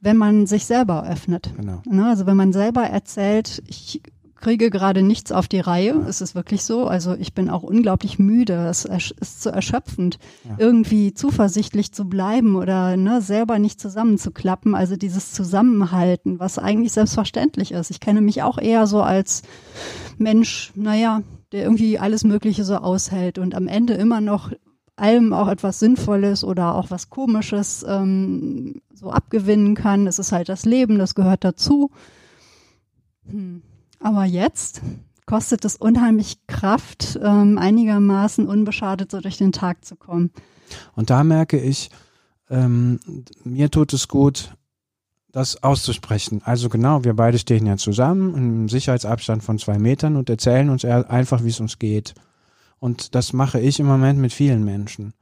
wenn 0.00 0.16
man 0.16 0.46
sich 0.46 0.66
selber 0.66 1.08
öffnet. 1.08 1.52
Genau. 1.56 1.82
Ne, 1.86 2.06
also 2.06 2.26
wenn 2.26 2.36
man 2.36 2.52
selber 2.52 2.82
erzählt, 2.82 3.62
ich 3.66 4.02
kriege 4.44 4.68
gerade 4.68 5.02
nichts 5.02 5.32
auf 5.32 5.48
die 5.48 5.60
Reihe. 5.60 6.04
Es 6.06 6.20
ist 6.20 6.34
wirklich 6.34 6.64
so. 6.64 6.86
Also 6.86 7.14
ich 7.14 7.32
bin 7.32 7.48
auch 7.48 7.62
unglaublich 7.62 8.18
müde. 8.18 8.66
Es 8.68 8.84
ist 8.84 9.42
zu 9.42 9.50
erschöpfend, 9.50 10.18
ja. 10.44 10.56
irgendwie 10.58 11.14
zuversichtlich 11.14 11.92
zu 11.92 12.04
bleiben 12.04 12.54
oder 12.54 12.98
ne, 12.98 13.22
selber 13.22 13.58
nicht 13.58 13.80
zusammenzuklappen. 13.80 14.74
Also 14.74 14.96
dieses 14.96 15.32
Zusammenhalten, 15.32 16.40
was 16.40 16.58
eigentlich 16.58 16.92
selbstverständlich 16.92 17.72
ist. 17.72 17.90
Ich 17.90 18.00
kenne 18.00 18.20
mich 18.20 18.42
auch 18.42 18.58
eher 18.58 18.86
so 18.86 19.00
als 19.00 19.42
Mensch, 20.18 20.72
naja, 20.74 21.22
der 21.52 21.62
irgendwie 21.62 21.98
alles 21.98 22.22
Mögliche 22.22 22.64
so 22.64 22.76
aushält 22.76 23.38
und 23.38 23.54
am 23.54 23.66
Ende 23.66 23.94
immer 23.94 24.20
noch 24.20 24.52
allem 24.94 25.32
auch 25.32 25.48
etwas 25.48 25.78
Sinnvolles 25.78 26.44
oder 26.44 26.74
auch 26.74 26.90
was 26.90 27.08
Komisches 27.08 27.84
ähm, 27.88 28.82
so 28.92 29.10
abgewinnen 29.10 29.74
kann. 29.74 30.06
Es 30.06 30.18
ist 30.18 30.32
halt 30.32 30.50
das 30.50 30.66
Leben, 30.66 30.98
das 30.98 31.14
gehört 31.14 31.44
dazu. 31.44 31.90
Hm. 33.26 33.62
Aber 34.04 34.26
jetzt 34.26 34.82
kostet 35.24 35.64
es 35.64 35.76
unheimlich 35.76 36.46
Kraft, 36.46 37.18
ähm, 37.22 37.56
einigermaßen 37.56 38.46
unbeschadet 38.46 39.10
so 39.10 39.22
durch 39.22 39.38
den 39.38 39.50
Tag 39.50 39.82
zu 39.82 39.96
kommen. 39.96 40.30
Und 40.94 41.08
da 41.08 41.24
merke 41.24 41.58
ich, 41.58 41.88
ähm, 42.50 43.00
mir 43.44 43.70
tut 43.70 43.94
es 43.94 44.06
gut, 44.06 44.54
das 45.32 45.62
auszusprechen. 45.62 46.42
Also 46.44 46.68
genau, 46.68 47.02
wir 47.02 47.14
beide 47.14 47.38
stehen 47.38 47.64
ja 47.64 47.78
zusammen 47.78 48.34
im 48.34 48.68
Sicherheitsabstand 48.68 49.42
von 49.42 49.58
zwei 49.58 49.78
Metern 49.78 50.16
und 50.16 50.28
erzählen 50.28 50.68
uns 50.68 50.84
einfach, 50.84 51.42
wie 51.42 51.48
es 51.48 51.60
uns 51.60 51.78
geht. 51.78 52.12
Und 52.78 53.14
das 53.14 53.32
mache 53.32 53.58
ich 53.58 53.80
im 53.80 53.86
Moment 53.86 54.18
mit 54.18 54.34
vielen 54.34 54.66
Menschen. 54.66 55.14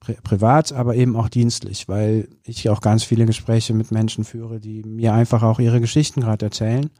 Pri 0.00 0.18
privat, 0.22 0.74
aber 0.74 0.96
eben 0.96 1.16
auch 1.16 1.30
dienstlich, 1.30 1.88
weil 1.88 2.28
ich 2.42 2.68
auch 2.68 2.82
ganz 2.82 3.04
viele 3.04 3.24
Gespräche 3.24 3.72
mit 3.72 3.90
Menschen 3.90 4.24
führe, 4.24 4.60
die 4.60 4.82
mir 4.82 5.14
einfach 5.14 5.42
auch 5.42 5.60
ihre 5.60 5.80
Geschichten 5.80 6.20
gerade 6.20 6.44
erzählen. 6.44 6.90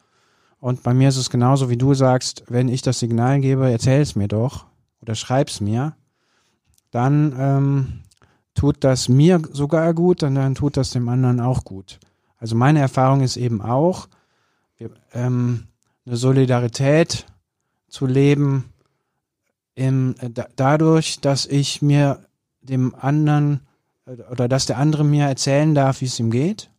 Und 0.61 0.83
bei 0.83 0.93
mir 0.93 1.09
ist 1.09 1.17
es 1.17 1.31
genauso, 1.31 1.71
wie 1.71 1.77
du 1.77 1.95
sagst, 1.95 2.45
wenn 2.49 2.69
ich 2.69 2.83
das 2.83 2.99
Signal 2.99 3.41
gebe, 3.41 3.71
erzähl 3.71 4.00
es 4.00 4.17
mir 4.17 4.29
doch 4.29 4.67
oder 5.00 5.15
schreib's 5.15 5.61
mir, 5.61 5.95
dann 6.91 7.35
ähm, 7.38 8.00
tut 8.55 8.83
das 8.83 9.09
mir 9.09 9.41
sogar 9.53 9.95
gut 9.95 10.23
und 10.23 10.35
dann 10.35 10.55
tut 10.55 10.77
das 10.77 10.91
dem 10.91 11.09
anderen 11.09 11.41
auch 11.41 11.65
gut. 11.65 12.00
Also 12.38 12.57
meine 12.57 12.81
Erfahrung 12.81 13.21
ist 13.21 13.37
eben 13.37 13.62
auch, 13.62 14.09
ähm, 15.12 15.65
eine 16.07 16.17
Solidarität 16.17 17.27
zu 17.88 18.07
leben, 18.07 18.73
im, 19.75 20.15
äh, 20.21 20.31
da, 20.31 20.47
dadurch, 20.57 21.21
dass 21.21 21.47
ich 21.47 21.83
mir 21.83 22.21
dem 22.62 22.95
anderen 22.95 23.61
äh, 24.07 24.17
oder 24.31 24.49
dass 24.49 24.67
der 24.67 24.79
andere 24.79 25.05
mir 25.05 25.27
erzählen 25.27 25.75
darf, 25.75 26.00
wie 26.00 26.07
es 26.07 26.19
ihm 26.19 26.31
geht 26.31 26.71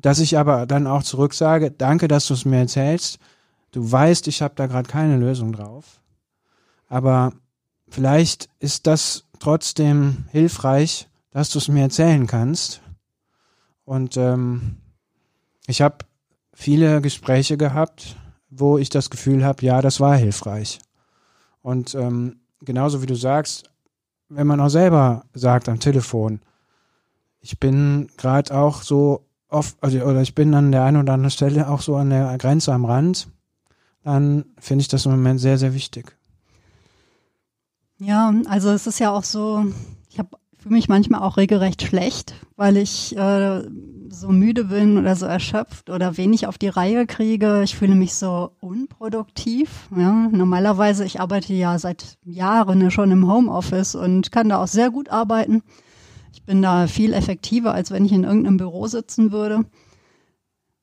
dass 0.00 0.18
ich 0.18 0.38
aber 0.38 0.66
dann 0.66 0.86
auch 0.86 1.02
zurück 1.02 1.34
sage, 1.34 1.70
danke, 1.70 2.08
dass 2.08 2.26
du 2.26 2.34
es 2.34 2.44
mir 2.44 2.58
erzählst. 2.58 3.18
Du 3.72 3.90
weißt, 3.90 4.28
ich 4.28 4.42
habe 4.42 4.54
da 4.56 4.66
gerade 4.66 4.88
keine 4.88 5.16
Lösung 5.16 5.52
drauf. 5.52 6.00
Aber 6.88 7.32
vielleicht 7.88 8.48
ist 8.58 8.86
das 8.86 9.24
trotzdem 9.38 10.24
hilfreich, 10.30 11.08
dass 11.30 11.50
du 11.50 11.58
es 11.58 11.68
mir 11.68 11.82
erzählen 11.82 12.26
kannst. 12.26 12.80
Und 13.84 14.16
ähm, 14.16 14.78
ich 15.66 15.82
habe 15.82 15.98
viele 16.52 17.00
Gespräche 17.00 17.56
gehabt, 17.56 18.16
wo 18.50 18.78
ich 18.78 18.88
das 18.88 19.10
Gefühl 19.10 19.44
habe, 19.44 19.64
ja, 19.64 19.80
das 19.82 20.00
war 20.00 20.16
hilfreich. 20.16 20.80
Und 21.62 21.94
ähm, 21.94 22.40
genauso 22.60 23.02
wie 23.02 23.06
du 23.06 23.14
sagst, 23.14 23.70
wenn 24.28 24.46
man 24.46 24.60
auch 24.60 24.68
selber 24.68 25.24
sagt 25.34 25.68
am 25.68 25.80
Telefon, 25.80 26.40
ich 27.40 27.58
bin 27.58 28.08
gerade 28.16 28.54
auch 28.56 28.82
so 28.82 29.24
oft, 29.50 29.76
also, 29.80 29.98
oder 30.00 30.22
ich 30.22 30.34
bin 30.34 30.54
an 30.54 30.72
der 30.72 30.84
einen 30.84 30.98
oder 30.98 31.12
anderen 31.12 31.30
Stelle 31.30 31.68
auch 31.68 31.82
so 31.82 31.96
an 31.96 32.10
der 32.10 32.36
Grenze 32.38 32.72
am 32.72 32.84
Rand, 32.84 33.28
dann 34.02 34.44
finde 34.58 34.82
ich 34.82 34.88
das 34.88 35.06
im 35.06 35.12
Moment 35.12 35.40
sehr, 35.40 35.58
sehr 35.58 35.74
wichtig. 35.74 36.16
Ja, 37.98 38.32
also 38.46 38.70
es 38.70 38.86
ist 38.86 38.98
ja 38.98 39.10
auch 39.10 39.24
so, 39.24 39.66
ich 40.08 40.18
habe 40.18 40.30
fühle 40.60 40.74
mich 40.74 40.88
manchmal 40.88 41.22
auch 41.22 41.36
regelrecht 41.36 41.82
schlecht, 41.82 42.34
weil 42.56 42.76
ich 42.76 43.16
äh, 43.16 43.62
so 44.10 44.28
müde 44.28 44.64
bin 44.64 44.98
oder 44.98 45.16
so 45.16 45.24
erschöpft 45.26 45.88
oder 45.88 46.16
wenig 46.16 46.46
auf 46.46 46.58
die 46.58 46.68
Reihe 46.68 47.06
kriege. 47.06 47.62
Ich 47.62 47.76
fühle 47.76 47.94
mich 47.94 48.14
so 48.14 48.50
unproduktiv. 48.60 49.88
Ja. 49.96 50.28
Normalerweise, 50.30 51.04
ich 51.04 51.20
arbeite 51.20 51.54
ja 51.54 51.78
seit 51.78 52.18
Jahren 52.24 52.90
schon 52.90 53.10
im 53.10 53.30
Homeoffice 53.30 53.94
und 53.94 54.32
kann 54.32 54.50
da 54.50 54.62
auch 54.62 54.66
sehr 54.66 54.90
gut 54.90 55.08
arbeiten. 55.08 55.62
Ich 56.32 56.44
bin 56.44 56.62
da 56.62 56.86
viel 56.86 57.12
effektiver, 57.12 57.74
als 57.74 57.90
wenn 57.90 58.04
ich 58.04 58.12
in 58.12 58.24
irgendeinem 58.24 58.56
Büro 58.56 58.86
sitzen 58.86 59.32
würde. 59.32 59.64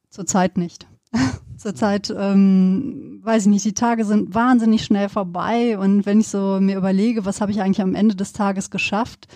Zurzeit 0.09 0.57
nicht. 0.57 0.87
Zurzeit, 1.57 2.13
ähm, 2.15 3.19
weiß 3.23 3.43
ich 3.43 3.49
nicht, 3.49 3.65
die 3.65 3.73
Tage 3.73 4.05
sind 4.05 4.35
wahnsinnig 4.35 4.83
schnell 4.83 5.09
vorbei 5.09 5.77
und 5.77 6.05
wenn 6.05 6.19
ich 6.19 6.27
so 6.27 6.59
mir 6.59 6.77
überlege, 6.77 7.25
was 7.25 7.41
habe 7.41 7.51
ich 7.51 7.61
eigentlich 7.61 7.81
am 7.81 7.95
Ende 7.95 8.15
des 8.15 8.33
Tages 8.33 8.69
geschafft, 8.69 9.27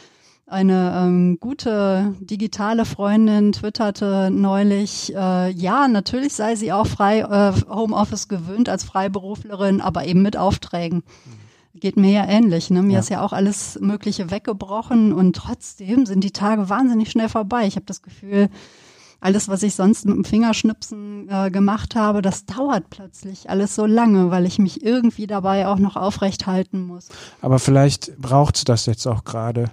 eine 0.45 0.93
ähm, 0.97 1.37
gute 1.39 2.13
digitale 2.19 2.85
Freundin 2.85 3.53
twitterte 3.53 4.29
neulich, 4.31 5.15
äh, 5.15 5.49
ja, 5.51 5.87
natürlich 5.87 6.33
sei 6.33 6.55
sie 6.55 6.73
auch 6.73 6.87
frei 6.87 7.21
äh, 7.21 7.53
Homeoffice 7.69 8.27
gewöhnt 8.27 8.67
als 8.67 8.83
Freiberuflerin, 8.83 9.79
aber 9.79 10.05
eben 10.05 10.21
mit 10.21 10.35
Aufträgen. 10.35 10.97
Mhm. 10.97 11.50
Geht 11.73 11.97
mir 11.97 12.11
ja 12.11 12.27
ähnlich. 12.27 12.69
Ne? 12.69 12.81
Mir 12.81 12.93
ja. 12.93 12.99
ist 12.99 13.09
ja 13.09 13.21
auch 13.21 13.33
alles 13.33 13.79
Mögliche 13.81 14.29
weggebrochen 14.29 15.13
und 15.13 15.35
trotzdem 15.35 16.05
sind 16.05 16.23
die 16.23 16.31
Tage 16.31 16.69
wahnsinnig 16.69 17.09
schnell 17.09 17.29
vorbei. 17.29 17.65
Ich 17.65 17.75
habe 17.75 17.85
das 17.85 18.01
Gefühl, 18.01 18.49
alles, 19.21 19.47
was 19.47 19.63
ich 19.63 19.75
sonst 19.75 20.05
mit 20.05 20.15
dem 20.15 20.25
Fingerschnipsen 20.25 21.29
äh, 21.29 21.51
gemacht 21.51 21.95
habe, 21.95 22.21
das 22.21 22.45
dauert 22.45 22.89
plötzlich 22.89 23.49
alles 23.49 23.75
so 23.75 23.85
lange, 23.85 24.31
weil 24.31 24.45
ich 24.45 24.57
mich 24.57 24.83
irgendwie 24.83 25.27
dabei 25.27 25.67
auch 25.67 25.77
noch 25.77 25.95
aufrecht 25.95 26.47
halten 26.47 26.81
muss. 26.81 27.09
Aber 27.39 27.59
vielleicht 27.59 28.17
braucht's 28.17 28.63
das 28.65 28.87
jetzt 28.87 29.05
auch 29.07 29.23
gerade. 29.23 29.71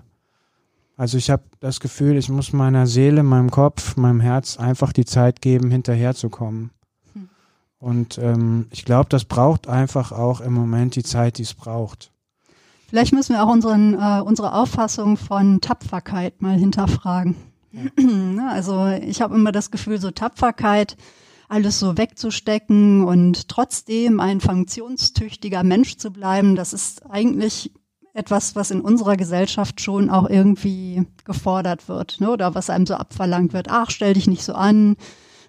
Also 0.99 1.17
ich 1.17 1.31
habe 1.31 1.45
das 1.61 1.81
Gefühl, 1.81 2.17
ich 2.17 2.29
muss 2.29 2.53
meiner 2.53 2.87
Seele, 2.87 3.23
meinem 3.23 3.51
Kopf, 3.51 3.97
meinem 3.97 4.21
Herz 4.21 4.59
einfach 4.59 4.93
die 4.93 5.05
Zeit 5.05 5.41
geben, 5.41 5.71
hinterherzukommen. 5.71 6.71
Und 7.79 8.19
ähm, 8.19 8.67
ich 8.71 8.85
glaube, 8.85 9.09
das 9.09 9.25
braucht 9.25 9.69
einfach 9.69 10.11
auch 10.13 10.41
im 10.41 10.53
Moment 10.53 10.97
die 10.97 11.05
Zeit, 11.05 11.39
die 11.39 11.43
es 11.43 11.55
braucht. 11.55 12.11
Vielleicht 12.89 13.13
müssen 13.13 13.35
wir 13.35 13.45
auch 13.45 13.53
unseren, 13.53 13.95
äh, 13.95 14.21
unsere 14.21 14.55
Auffassung 14.55 15.17
von 15.17 15.61
Tapferkeit 15.61 16.41
mal 16.43 16.57
hinterfragen. 16.57 17.37
Ja. 17.71 18.49
also 18.51 18.87
ich 18.87 19.21
habe 19.21 19.35
immer 19.35 19.53
das 19.53 19.71
Gefühl, 19.71 20.01
so 20.01 20.11
Tapferkeit, 20.11 20.97
alles 21.49 21.79
so 21.79 21.97
wegzustecken 21.97 23.05
und 23.05 23.49
trotzdem 23.49 24.21
ein 24.21 24.41
funktionstüchtiger 24.41 25.63
Mensch 25.63 25.97
zu 25.97 26.11
bleiben, 26.11 26.57
das 26.57 26.73
ist 26.73 27.09
eigentlich 27.11 27.73
etwas, 28.13 28.57
was 28.57 28.71
in 28.71 28.81
unserer 28.81 29.17
Gesellschaft 29.17 29.81
schon 29.81 30.11
auch 30.11 30.29
irgendwie 30.29 31.07
gefordert 31.25 31.89
wird, 31.89 32.21
ne? 32.21 32.31
oder 32.31 32.55
was 32.55 32.69
einem 32.69 32.87
so 32.87 32.95
abverlangt 32.95 33.53
wird. 33.53 33.69
Ach, 33.71 33.91
stell 33.91 34.15
dich 34.15 34.27
nicht 34.27 34.45
so 34.45 34.55
an, 34.55 34.97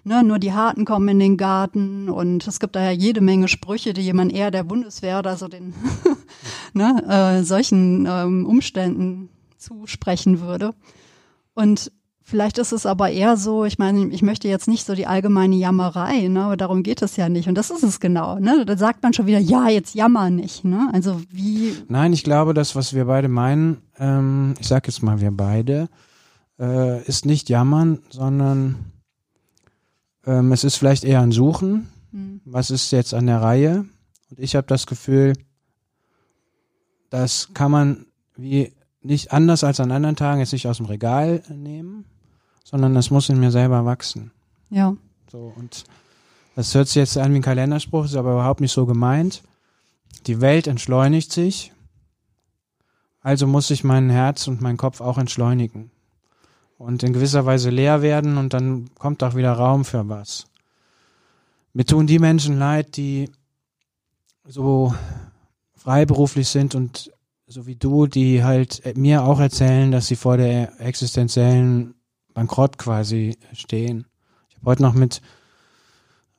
ne, 0.04 0.22
nur 0.24 0.38
die 0.38 0.52
Harten 0.52 0.84
kommen 0.84 1.08
in 1.08 1.18
den 1.18 1.36
Garten 1.36 2.08
und 2.08 2.46
es 2.46 2.60
gibt 2.60 2.76
da 2.76 2.82
ja 2.82 2.90
jede 2.90 3.20
Menge 3.20 3.48
Sprüche, 3.48 3.92
die 3.92 4.02
jemand 4.02 4.32
eher 4.32 4.50
der 4.50 4.64
Bundeswehr 4.64 5.18
oder 5.18 5.36
so 5.36 5.48
den 5.48 5.74
ne, 6.72 7.02
äh, 7.08 7.42
solchen 7.44 8.06
ähm, 8.08 8.46
Umständen 8.46 9.28
zusprechen 9.58 10.40
würde. 10.40 10.74
Und 11.54 11.92
Vielleicht 12.30 12.58
ist 12.58 12.70
es 12.70 12.86
aber 12.86 13.10
eher 13.10 13.36
so, 13.36 13.64
ich 13.64 13.80
meine, 13.80 14.06
ich 14.10 14.22
möchte 14.22 14.46
jetzt 14.46 14.68
nicht 14.68 14.86
so 14.86 14.94
die 14.94 15.08
allgemeine 15.08 15.56
Jammerei, 15.56 16.28
ne, 16.28 16.44
aber 16.44 16.56
darum 16.56 16.84
geht 16.84 17.02
es 17.02 17.16
ja 17.16 17.28
nicht. 17.28 17.48
Und 17.48 17.56
das 17.56 17.70
ist 17.70 17.82
es 17.82 17.98
genau, 17.98 18.38
ne? 18.38 18.64
Da 18.64 18.76
sagt 18.76 19.02
man 19.02 19.12
schon 19.12 19.26
wieder, 19.26 19.40
ja, 19.40 19.68
jetzt 19.68 19.96
jammer 19.96 20.30
nicht, 20.30 20.62
ne? 20.64 20.88
Also 20.92 21.20
wie. 21.28 21.74
Nein, 21.88 22.12
ich 22.12 22.22
glaube, 22.22 22.54
das, 22.54 22.76
was 22.76 22.94
wir 22.94 23.06
beide 23.06 23.26
meinen, 23.26 23.78
ähm, 23.98 24.54
ich 24.60 24.68
sag 24.68 24.86
jetzt 24.86 25.02
mal 25.02 25.20
wir 25.20 25.32
beide, 25.32 25.88
äh, 26.60 27.02
ist 27.02 27.26
nicht 27.26 27.48
jammern, 27.48 27.98
sondern 28.10 28.76
ähm, 30.26 30.52
es 30.52 30.64
ist 30.64 30.76
vielleicht 30.76 31.04
eher 31.04 31.20
ein 31.20 31.32
Suchen. 31.32 31.88
Hm. 32.12 32.40
Was 32.44 32.70
ist 32.70 32.90
jetzt 32.90 33.14
an 33.14 33.26
der 33.26 33.40
Reihe? 33.40 33.84
Und 34.30 34.38
ich 34.38 34.56
habe 34.56 34.66
das 34.66 34.86
Gefühl, 34.86 35.34
das 37.10 37.50
kann 37.54 37.70
man 37.70 38.06
wie 38.36 38.72
nicht 39.02 39.32
anders 39.32 39.64
als 39.64 39.80
an 39.80 39.90
anderen 39.90 40.16
Tagen 40.16 40.40
jetzt 40.40 40.52
nicht 40.52 40.68
aus 40.68 40.76
dem 40.76 40.86
Regal 40.86 41.42
nehmen, 41.48 42.04
sondern 42.64 42.94
das 42.94 43.10
muss 43.10 43.28
in 43.28 43.40
mir 43.40 43.50
selber 43.50 43.84
wachsen. 43.84 44.30
Ja. 44.68 44.96
So, 45.30 45.52
und 45.56 45.84
das 46.54 46.74
hört 46.74 46.88
sich 46.88 46.96
jetzt 46.96 47.16
an 47.16 47.32
wie 47.32 47.36
ein 47.36 47.42
Kalenderspruch, 47.42 48.04
ist 48.04 48.16
aber 48.16 48.32
überhaupt 48.32 48.60
nicht 48.60 48.72
so 48.72 48.86
gemeint. 48.86 49.42
Die 50.26 50.40
Welt 50.40 50.66
entschleunigt 50.66 51.32
sich, 51.32 51.72
also 53.22 53.46
muss 53.46 53.70
ich 53.70 53.84
mein 53.84 54.10
Herz 54.10 54.48
und 54.48 54.60
mein 54.60 54.76
Kopf 54.76 55.00
auch 55.00 55.18
entschleunigen 55.18 55.90
und 56.80 57.02
in 57.02 57.12
gewisser 57.12 57.44
Weise 57.44 57.68
leer 57.68 58.00
werden 58.00 58.38
und 58.38 58.54
dann 58.54 58.88
kommt 58.94 59.22
auch 59.22 59.34
wieder 59.34 59.52
Raum 59.52 59.84
für 59.84 60.08
was. 60.08 60.46
Mir 61.74 61.84
tun 61.84 62.06
die 62.06 62.18
Menschen 62.18 62.58
leid, 62.58 62.96
die 62.96 63.30
so 64.46 64.94
freiberuflich 65.74 66.48
sind 66.48 66.74
und 66.74 67.12
so 67.46 67.66
wie 67.66 67.76
du, 67.76 68.06
die 68.06 68.42
halt 68.44 68.96
mir 68.96 69.24
auch 69.24 69.40
erzählen, 69.40 69.92
dass 69.92 70.06
sie 70.06 70.16
vor 70.16 70.38
der 70.38 70.80
existenziellen 70.80 71.96
Bankrott 72.32 72.78
quasi 72.78 73.36
stehen. 73.52 74.06
Ich 74.48 74.56
habe 74.56 74.70
heute 74.70 74.82
noch 74.82 74.94
mit 74.94 75.20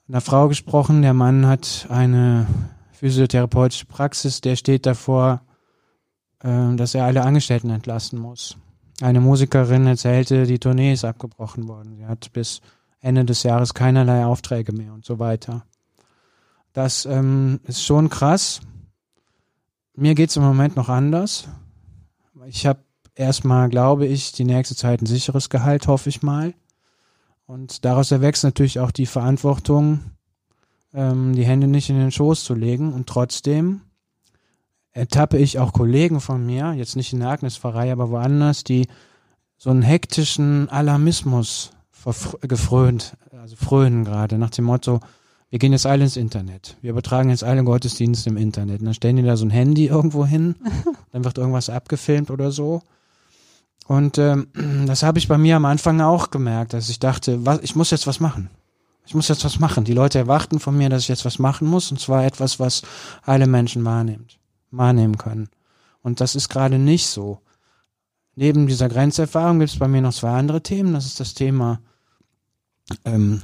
einer 0.08 0.22
Frau 0.22 0.48
gesprochen, 0.48 1.04
der 1.04 1.14
Mann 1.14 1.46
hat 1.46 1.86
eine 1.90 2.48
physiotherapeutische 2.94 3.86
Praxis, 3.86 4.42
der 4.42 4.56
steht 4.56 4.88
davor, 4.88 5.44
äh, 6.40 6.76
dass 6.76 6.96
er 6.96 7.06
alle 7.06 7.22
Angestellten 7.22 7.70
entlassen 7.70 8.18
muss. 8.18 8.58
Eine 9.02 9.20
Musikerin 9.20 9.88
erzählte, 9.88 10.46
die 10.46 10.60
Tournee 10.60 10.94
ist 10.94 11.06
abgebrochen 11.06 11.68
worden. 11.68 11.96
Sie 11.98 12.06
hat 12.06 12.32
bis 12.34 12.62
Ende 13.00 13.26
des 13.26 13.42
Jahres 13.42 13.74
keinerlei 13.74 14.26
Aufträge 14.26 14.74
mehr 14.74 14.94
und 14.94 15.06
so 15.06 15.18
weiter. 15.18 15.66
Das 16.74 17.06
ähm, 17.06 17.60
ist 17.64 17.84
schon 17.84 18.10
krass. 18.10 18.62
Mir 19.96 20.14
geht's 20.14 20.36
im 20.36 20.44
Moment 20.44 20.76
noch 20.76 20.88
anders. 20.88 21.48
Ich 22.46 22.66
habe 22.66 22.80
erstmal, 23.16 23.70
glaube 23.70 24.06
ich, 24.06 24.32
die 24.34 24.46
nächste 24.46 24.76
Zeit 24.76 25.02
ein 25.02 25.08
sicheres 25.08 25.50
Gehalt, 25.50 25.88
hoffe 25.88 26.10
ich 26.10 26.22
mal. 26.22 26.54
Und 27.46 27.84
daraus 27.84 28.12
erwächst 28.12 28.44
natürlich 28.44 28.80
auch 28.80 28.92
die 28.92 29.08
Verantwortung, 29.08 30.00
ähm, 30.94 31.36
die 31.36 31.46
Hände 31.46 31.68
nicht 31.68 31.90
in 31.90 31.98
den 31.98 32.12
Schoß 32.12 32.44
zu 32.44 32.54
legen. 32.54 32.94
Und 32.94 33.08
trotzdem 33.08 33.82
ertappe 34.94 35.38
ich 35.38 35.60
auch 35.60 35.74
Kollegen 35.74 36.20
von 36.20 36.46
mir, 36.46 36.74
jetzt 36.74 36.96
nicht 36.96 37.14
in 37.14 37.20
der 37.20 37.30
Agnespfarrei, 37.30 37.92
aber 37.92 38.10
woanders, 38.10 38.64
die 38.64 38.88
so 39.58 39.70
einen 39.70 39.82
hektischen 39.82 40.70
Alarmismus 40.70 41.72
gefrönt, 42.42 43.16
also 43.32 43.56
frönen 43.56 44.06
gerade, 44.06 44.38
nach 44.38 44.50
dem 44.50 44.66
Motto, 44.66 45.00
wir 45.50 45.60
gehen 45.60 45.74
jetzt 45.74 45.86
alle 45.86 46.04
ins 46.04 46.16
Internet. 46.16 46.78
Wir 46.82 46.92
übertragen 46.92 47.30
jetzt 47.30 47.44
alle 47.44 47.64
Gottesdienste 47.64 48.30
im 48.30 48.38
Internet. 48.38 48.80
Und 48.80 48.86
dann 48.86 48.94
stellen 48.94 49.18
die 49.18 49.24
da 49.24 49.36
so 49.36 49.46
ein 49.46 49.50
Handy 49.50 49.88
irgendwo 49.88 50.26
hin, 50.26 50.56
dann 51.12 51.26
wird 51.26 51.38
irgendwas 51.38 51.70
abgefilmt 51.70 52.32
oder 52.32 52.52
so. 52.52 52.82
Und 53.86 54.18
ähm, 54.18 54.48
das 54.88 55.04
habe 55.04 55.20
ich 55.20 55.28
bei 55.28 55.38
mir 55.38 55.58
am 55.58 55.66
Anfang 55.66 56.00
auch 56.00 56.32
gemerkt, 56.32 56.74
dass 56.74 56.90
ich 56.90 57.00
dachte, 57.00 57.46
was, 57.46 57.60
ich 57.62 57.76
muss 57.76 57.92
jetzt 57.92 58.08
was 58.08 58.22
machen. 58.22 58.50
Ich 59.06 59.14
muss 59.14 59.28
jetzt 59.28 59.44
was 59.44 59.60
machen. 59.60 59.84
Die 59.84 59.94
Leute 59.94 60.20
erwarten 60.20 60.60
von 60.60 60.78
mir, 60.78 60.90
dass 60.90 61.02
ich 61.02 61.10
jetzt 61.10 61.26
was 61.26 61.40
machen 61.40 61.68
muss, 61.68 61.92
und 61.92 62.00
zwar 62.00 62.24
etwas, 62.24 62.60
was 62.60 62.84
alle 63.24 63.48
Menschen 63.48 63.84
wahrnimmt, 63.84 64.40
wahrnehmen 64.72 65.18
können. 65.18 65.50
Und 66.02 66.22
das 66.22 66.36
ist 66.36 66.50
gerade 66.50 66.80
nicht 66.80 67.08
so. 67.08 67.40
Neben 68.36 68.68
dieser 68.68 68.90
Grenzerfahrung 68.90 69.60
gibt 69.60 69.72
es 69.72 69.80
bei 69.80 69.88
mir 69.88 70.02
noch 70.02 70.14
zwei 70.14 70.32
andere 70.32 70.64
Themen. 70.64 70.94
Das 70.94 71.06
ist 71.06 71.20
das 71.20 71.34
Thema 71.34 71.80
ähm, 73.06 73.42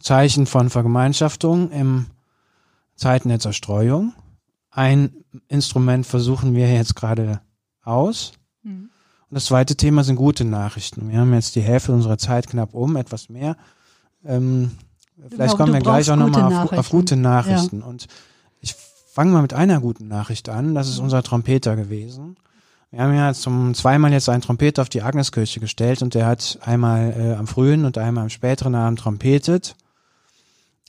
Zeichen 0.00 0.46
von 0.46 0.70
Vergemeinschaftung 0.70 1.70
im 1.70 2.06
Zeiten 2.96 3.28
der 3.28 3.40
Zerstreuung. 3.40 4.12
Ein 4.70 5.24
Instrument 5.48 6.06
versuchen 6.06 6.54
wir 6.54 6.72
jetzt 6.72 6.96
gerade 6.96 7.40
aus. 7.82 8.32
Mhm. 8.62 8.90
Und 9.30 9.34
das 9.34 9.46
zweite 9.46 9.76
Thema 9.76 10.04
sind 10.04 10.16
gute 10.16 10.44
Nachrichten. 10.44 11.08
Wir 11.10 11.20
haben 11.20 11.32
jetzt 11.32 11.54
die 11.54 11.62
Hälfte 11.62 11.92
unserer 11.92 12.18
Zeit 12.18 12.48
knapp 12.48 12.74
um, 12.74 12.96
etwas 12.96 13.28
mehr. 13.28 13.56
Ähm, 14.24 14.72
vielleicht 15.16 15.38
genau, 15.38 15.56
kommen 15.56 15.72
wir 15.72 15.80
gleich 15.80 16.10
auch 16.10 16.16
nochmal 16.16 16.52
auf, 16.52 16.72
auf 16.72 16.88
gute 16.90 17.16
Nachrichten. 17.16 17.80
Ja. 17.80 17.86
Und 17.86 18.06
ich 19.14 19.16
fange 19.16 19.30
mal 19.30 19.42
mit 19.42 19.54
einer 19.54 19.80
guten 19.80 20.08
Nachricht 20.08 20.48
an. 20.48 20.74
Das 20.74 20.88
ist 20.88 20.98
unser 20.98 21.22
Trompeter 21.22 21.76
gewesen. 21.76 22.34
Wir 22.90 23.00
haben 23.00 23.14
ja 23.14 23.32
zum 23.32 23.72
zweimal 23.72 24.10
jetzt 24.10 24.28
einen 24.28 24.42
Trompeter 24.42 24.82
auf 24.82 24.88
die 24.88 25.02
Agneskirche 25.02 25.60
gestellt 25.60 26.02
und 26.02 26.14
der 26.14 26.26
hat 26.26 26.58
einmal 26.62 27.14
äh, 27.16 27.34
am 27.34 27.46
frühen 27.46 27.84
und 27.84 27.96
einmal 27.96 28.24
am 28.24 28.28
späteren 28.28 28.74
Abend 28.74 28.98
trompetet. 28.98 29.76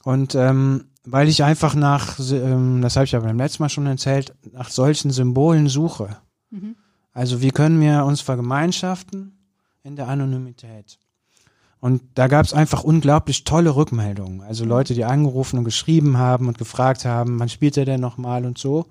Und 0.03 0.33
ähm, 0.33 0.85
weil 1.03 1.27
ich 1.27 1.43
einfach 1.43 1.75
nach, 1.75 2.17
ähm, 2.31 2.81
das 2.81 2.95
habe 2.95 3.05
ich 3.05 3.11
ja 3.11 3.19
beim 3.19 3.37
letzten 3.37 3.61
Mal 3.61 3.69
schon 3.69 3.85
erzählt, 3.85 4.33
nach 4.53 4.71
solchen 4.71 5.11
Symbolen 5.11 5.69
suche. 5.69 6.17
Mhm. 6.49 6.77
Also 7.13 7.43
wie 7.43 7.51
können 7.51 7.79
wir 7.79 8.05
uns 8.05 8.21
vergemeinschaften 8.21 9.37
in 9.83 9.95
der 9.95 10.07
Anonymität? 10.07 10.97
Und 11.79 12.01
da 12.15 12.27
gab 12.27 12.45
es 12.45 12.53
einfach 12.53 12.83
unglaublich 12.83 13.43
tolle 13.43 13.75
Rückmeldungen. 13.75 14.41
Also. 14.41 14.65
Leute, 14.65 14.93
die 14.93 15.05
angerufen 15.05 15.59
und 15.59 15.65
geschrieben 15.65 16.17
haben 16.17 16.47
und 16.47 16.57
gefragt 16.57 17.05
haben, 17.05 17.39
wann 17.39 17.49
spielt 17.49 17.77
er 17.77 17.85
denn 17.85 18.01
nochmal 18.01 18.45
und 18.45 18.57
so. 18.57 18.87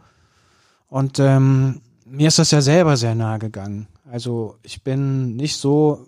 Und 0.88 1.18
ähm, 1.18 1.81
mir 2.05 2.29
ist 2.29 2.38
das 2.38 2.51
ja 2.51 2.61
selber 2.61 2.97
sehr 2.97 3.14
nahe 3.14 3.38
gegangen. 3.38 3.88
Also 4.11 4.57
ich 4.62 4.85
bin 4.85 5.37
nicht 5.37 5.57
so 5.57 6.07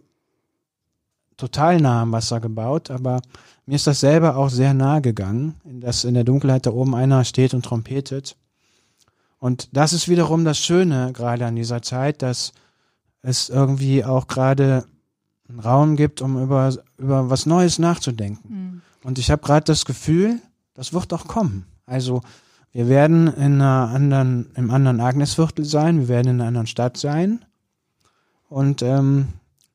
total 1.37 1.81
nah 1.81 2.03
am 2.03 2.13
Wasser 2.13 2.41
gebaut, 2.41 2.91
aber 2.91 3.21
mir 3.67 3.75
ist 3.77 3.87
das 3.87 4.01
selber 4.01 4.37
auch 4.37 4.49
sehr 4.49 4.75
nahe 4.75 5.01
gegangen, 5.01 5.57
dass 5.65 6.05
in 6.05 6.15
der 6.15 6.25
Dunkelheit 6.25 6.67
da 6.67 6.71
oben 6.71 6.95
einer 6.95 7.25
steht 7.25 7.53
und 7.53 7.65
trompetet. 7.65 8.37
Und 9.39 9.77
das 9.77 9.93
ist 9.93 10.09
wiederum 10.09 10.45
das 10.45 10.59
Schöne 10.59 11.13
gerade 11.13 11.47
an 11.47 11.57
dieser 11.57 11.83
Zeit, 11.83 12.23
dass 12.23 12.53
es 13.23 13.49
irgendwie 13.49 14.05
auch 14.05 14.29
gerade 14.29 14.87
einen 15.49 15.61
Raum 15.61 15.97
gibt, 15.97 16.23
um 16.23 16.43
über, 16.43 16.75
über 16.99 17.31
was 17.31 17.47
Neues 17.47 17.79
nachzudenken. 17.79 18.49
Mhm. 18.49 18.83
Und 19.05 19.19
ich 19.19 19.31
habe 19.31 19.43
gerade 19.43 19.65
das 19.65 19.85
Gefühl, 19.85 20.41
das 20.75 20.93
wird 20.93 21.13
auch 21.13 21.27
kommen. 21.27 21.67
Also 21.87 22.23
wir 22.73 22.89
werden 22.89 23.29
in 23.29 23.61
einer 23.61 23.91
anderen, 23.93 24.51
im 24.55 24.71
anderen 24.71 25.01
Agnesviertel 25.01 25.65
sein, 25.65 26.01
wir 26.01 26.09
werden 26.09 26.29
in 26.29 26.41
einer 26.41 26.49
anderen 26.49 26.67
Stadt 26.67 26.97
sein. 26.97 27.45
Und 28.49 28.83
ähm, 28.83 29.29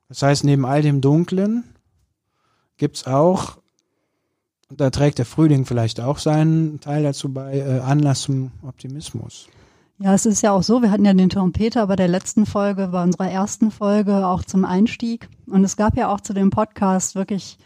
das 0.09 0.21
heißt, 0.21 0.43
neben 0.43 0.65
all 0.65 0.81
dem 0.81 1.01
Dunklen 1.01 1.63
gibt's 2.77 3.07
auch 3.07 3.61
da 4.77 4.89
trägt 4.89 5.17
der 5.17 5.25
Frühling 5.25 5.65
vielleicht 5.65 5.99
auch 5.99 6.17
seinen 6.17 6.79
Teil 6.79 7.03
dazu 7.03 7.33
bei, 7.33 7.57
äh, 7.57 7.79
Anlass 7.79 8.21
zum 8.21 8.51
Optimismus. 8.61 9.47
Ja, 10.03 10.15
es 10.15 10.25
ist 10.25 10.41
ja 10.41 10.51
auch 10.51 10.63
so, 10.63 10.81
wir 10.81 10.89
hatten 10.89 11.05
ja 11.05 11.13
den 11.13 11.29
Trompeter 11.29 11.85
bei 11.85 11.95
der 11.95 12.07
letzten 12.07 12.47
Folge, 12.47 12.87
bei 12.87 13.03
unserer 13.03 13.29
ersten 13.29 13.69
Folge 13.69 14.25
auch 14.25 14.43
zum 14.43 14.65
Einstieg. 14.65 15.29
Und 15.45 15.63
es 15.63 15.77
gab 15.77 15.95
ja 15.95 16.11
auch 16.11 16.21
zu 16.21 16.33
dem 16.33 16.49
Podcast 16.49 17.13
wirklich 17.13 17.59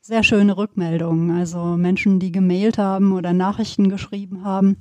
sehr 0.00 0.24
schöne 0.24 0.56
Rückmeldungen. 0.56 1.30
Also 1.30 1.76
Menschen, 1.76 2.18
die 2.18 2.32
gemailt 2.32 2.78
haben 2.78 3.12
oder 3.12 3.32
Nachrichten 3.32 3.88
geschrieben 3.90 4.44
haben. 4.44 4.78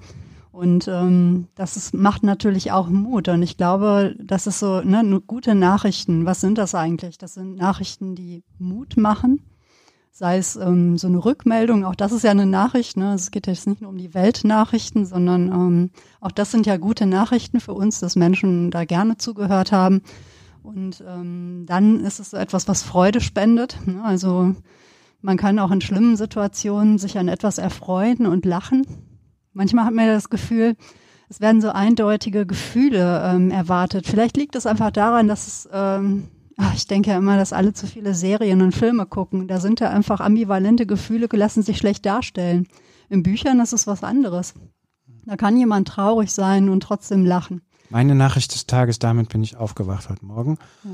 Und 0.51 0.87
ähm, 0.87 1.45
das 1.53 1.77
ist, 1.77 1.93
macht 1.93 2.23
natürlich 2.23 2.71
auch 2.71 2.89
Mut. 2.89 3.27
Und 3.27 3.43
ich 3.43 3.57
glaube, 3.57 4.15
das 4.19 4.47
ist 4.47 4.57
so, 4.57 4.81
ne, 4.81 5.21
gute 5.27 5.53
Nachrichten. 5.53 6.25
Was 6.25 6.41
sind 6.41 6.57
das 6.57 6.73
eigentlich? 6.73 7.19
Das 7.19 7.35
sind 7.35 7.57
Nachrichten, 7.57 8.15
die 8.15 8.43
Mut 8.57 8.97
machen 8.97 9.43
sei 10.17 10.39
es 10.39 10.55
ähm, 10.55 10.97
so 10.97 11.05
eine 11.05 11.23
Rückmeldung, 11.23 11.85
auch 11.85 11.93
das 11.93 12.11
ist 12.11 12.23
ja 12.23 12.31
eine 12.31 12.47
Nachricht, 12.47 12.97
ne? 12.97 13.13
es 13.13 13.29
geht 13.29 13.45
jetzt 13.45 13.67
nicht 13.67 13.81
nur 13.81 13.91
um 13.91 13.99
die 13.99 14.15
Weltnachrichten, 14.15 15.05
sondern 15.05 15.51
ähm, 15.51 15.89
auch 16.21 16.31
das 16.31 16.49
sind 16.49 16.65
ja 16.65 16.77
gute 16.77 17.05
Nachrichten 17.05 17.59
für 17.59 17.75
uns, 17.75 17.99
dass 17.99 18.15
Menschen 18.15 18.71
da 18.71 18.83
gerne 18.83 19.17
zugehört 19.17 19.71
haben. 19.71 20.01
Und 20.63 21.03
ähm, 21.07 21.65
dann 21.67 21.99
ist 22.03 22.19
es 22.19 22.31
so 22.31 22.37
etwas, 22.37 22.67
was 22.67 22.81
Freude 22.81 23.21
spendet. 23.21 23.77
Ne? 23.85 24.03
Also 24.03 24.55
man 25.21 25.37
kann 25.37 25.59
auch 25.59 25.69
in 25.69 25.81
schlimmen 25.81 26.17
Situationen 26.17 26.97
sich 26.97 27.19
an 27.19 27.27
etwas 27.27 27.59
erfreuen 27.59 28.25
und 28.25 28.43
lachen. 28.43 28.87
Manchmal 29.53 29.85
hat 29.85 29.93
man 29.93 30.07
das 30.07 30.31
Gefühl, 30.31 30.77
es 31.29 31.41
werden 31.41 31.61
so 31.61 31.69
eindeutige 31.69 32.47
Gefühle 32.47 33.21
ähm, 33.23 33.51
erwartet. 33.51 34.07
Vielleicht 34.07 34.35
liegt 34.35 34.55
es 34.55 34.65
einfach 34.65 34.89
daran, 34.89 35.27
dass 35.27 35.45
es 35.45 35.69
ähm, 35.71 36.29
Ach, 36.57 36.73
ich 36.73 36.87
denke 36.87 37.11
ja 37.11 37.17
immer, 37.17 37.37
dass 37.37 37.53
alle 37.53 37.73
zu 37.73 37.85
viele 37.85 38.15
Serien 38.15 38.61
und 38.63 38.73
Filme 38.73 39.05
gucken. 39.05 39.47
Da 39.47 39.59
sind 39.59 39.79
ja 39.79 39.89
einfach 39.89 40.19
ambivalente 40.19 40.87
Gefühle, 40.87 41.27
lassen 41.31 41.61
sich 41.61 41.77
schlecht 41.77 42.05
darstellen. 42.05 42.67
In 43.09 43.23
Büchern 43.23 43.59
ist 43.59 43.73
es 43.73 43.85
was 43.87 44.03
anderes. 44.03 44.55
Da 45.25 45.37
kann 45.37 45.57
jemand 45.57 45.87
traurig 45.87 46.31
sein 46.33 46.69
und 46.69 46.81
trotzdem 46.81 47.25
lachen. 47.25 47.61
Meine 47.89 48.15
Nachricht 48.15 48.53
des 48.53 48.65
Tages, 48.65 48.99
damit 48.99 49.29
bin 49.29 49.43
ich 49.43 49.55
aufgewacht 49.55 50.09
heute 50.09 50.25
Morgen. 50.25 50.57
Ja. 50.83 50.89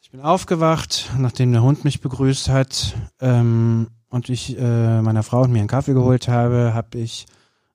Ich 0.00 0.10
bin 0.10 0.20
aufgewacht, 0.20 1.10
nachdem 1.18 1.52
der 1.52 1.62
Hund 1.62 1.84
mich 1.84 2.00
begrüßt 2.00 2.48
hat 2.48 2.94
ähm, 3.20 3.88
und 4.08 4.28
ich 4.28 4.56
äh, 4.56 5.02
meiner 5.02 5.24
Frau 5.24 5.42
und 5.42 5.52
mir 5.52 5.58
einen 5.58 5.68
Kaffee 5.68 5.94
geholt 5.94 6.28
habe, 6.28 6.72
habe 6.74 6.98
ich 6.98 7.26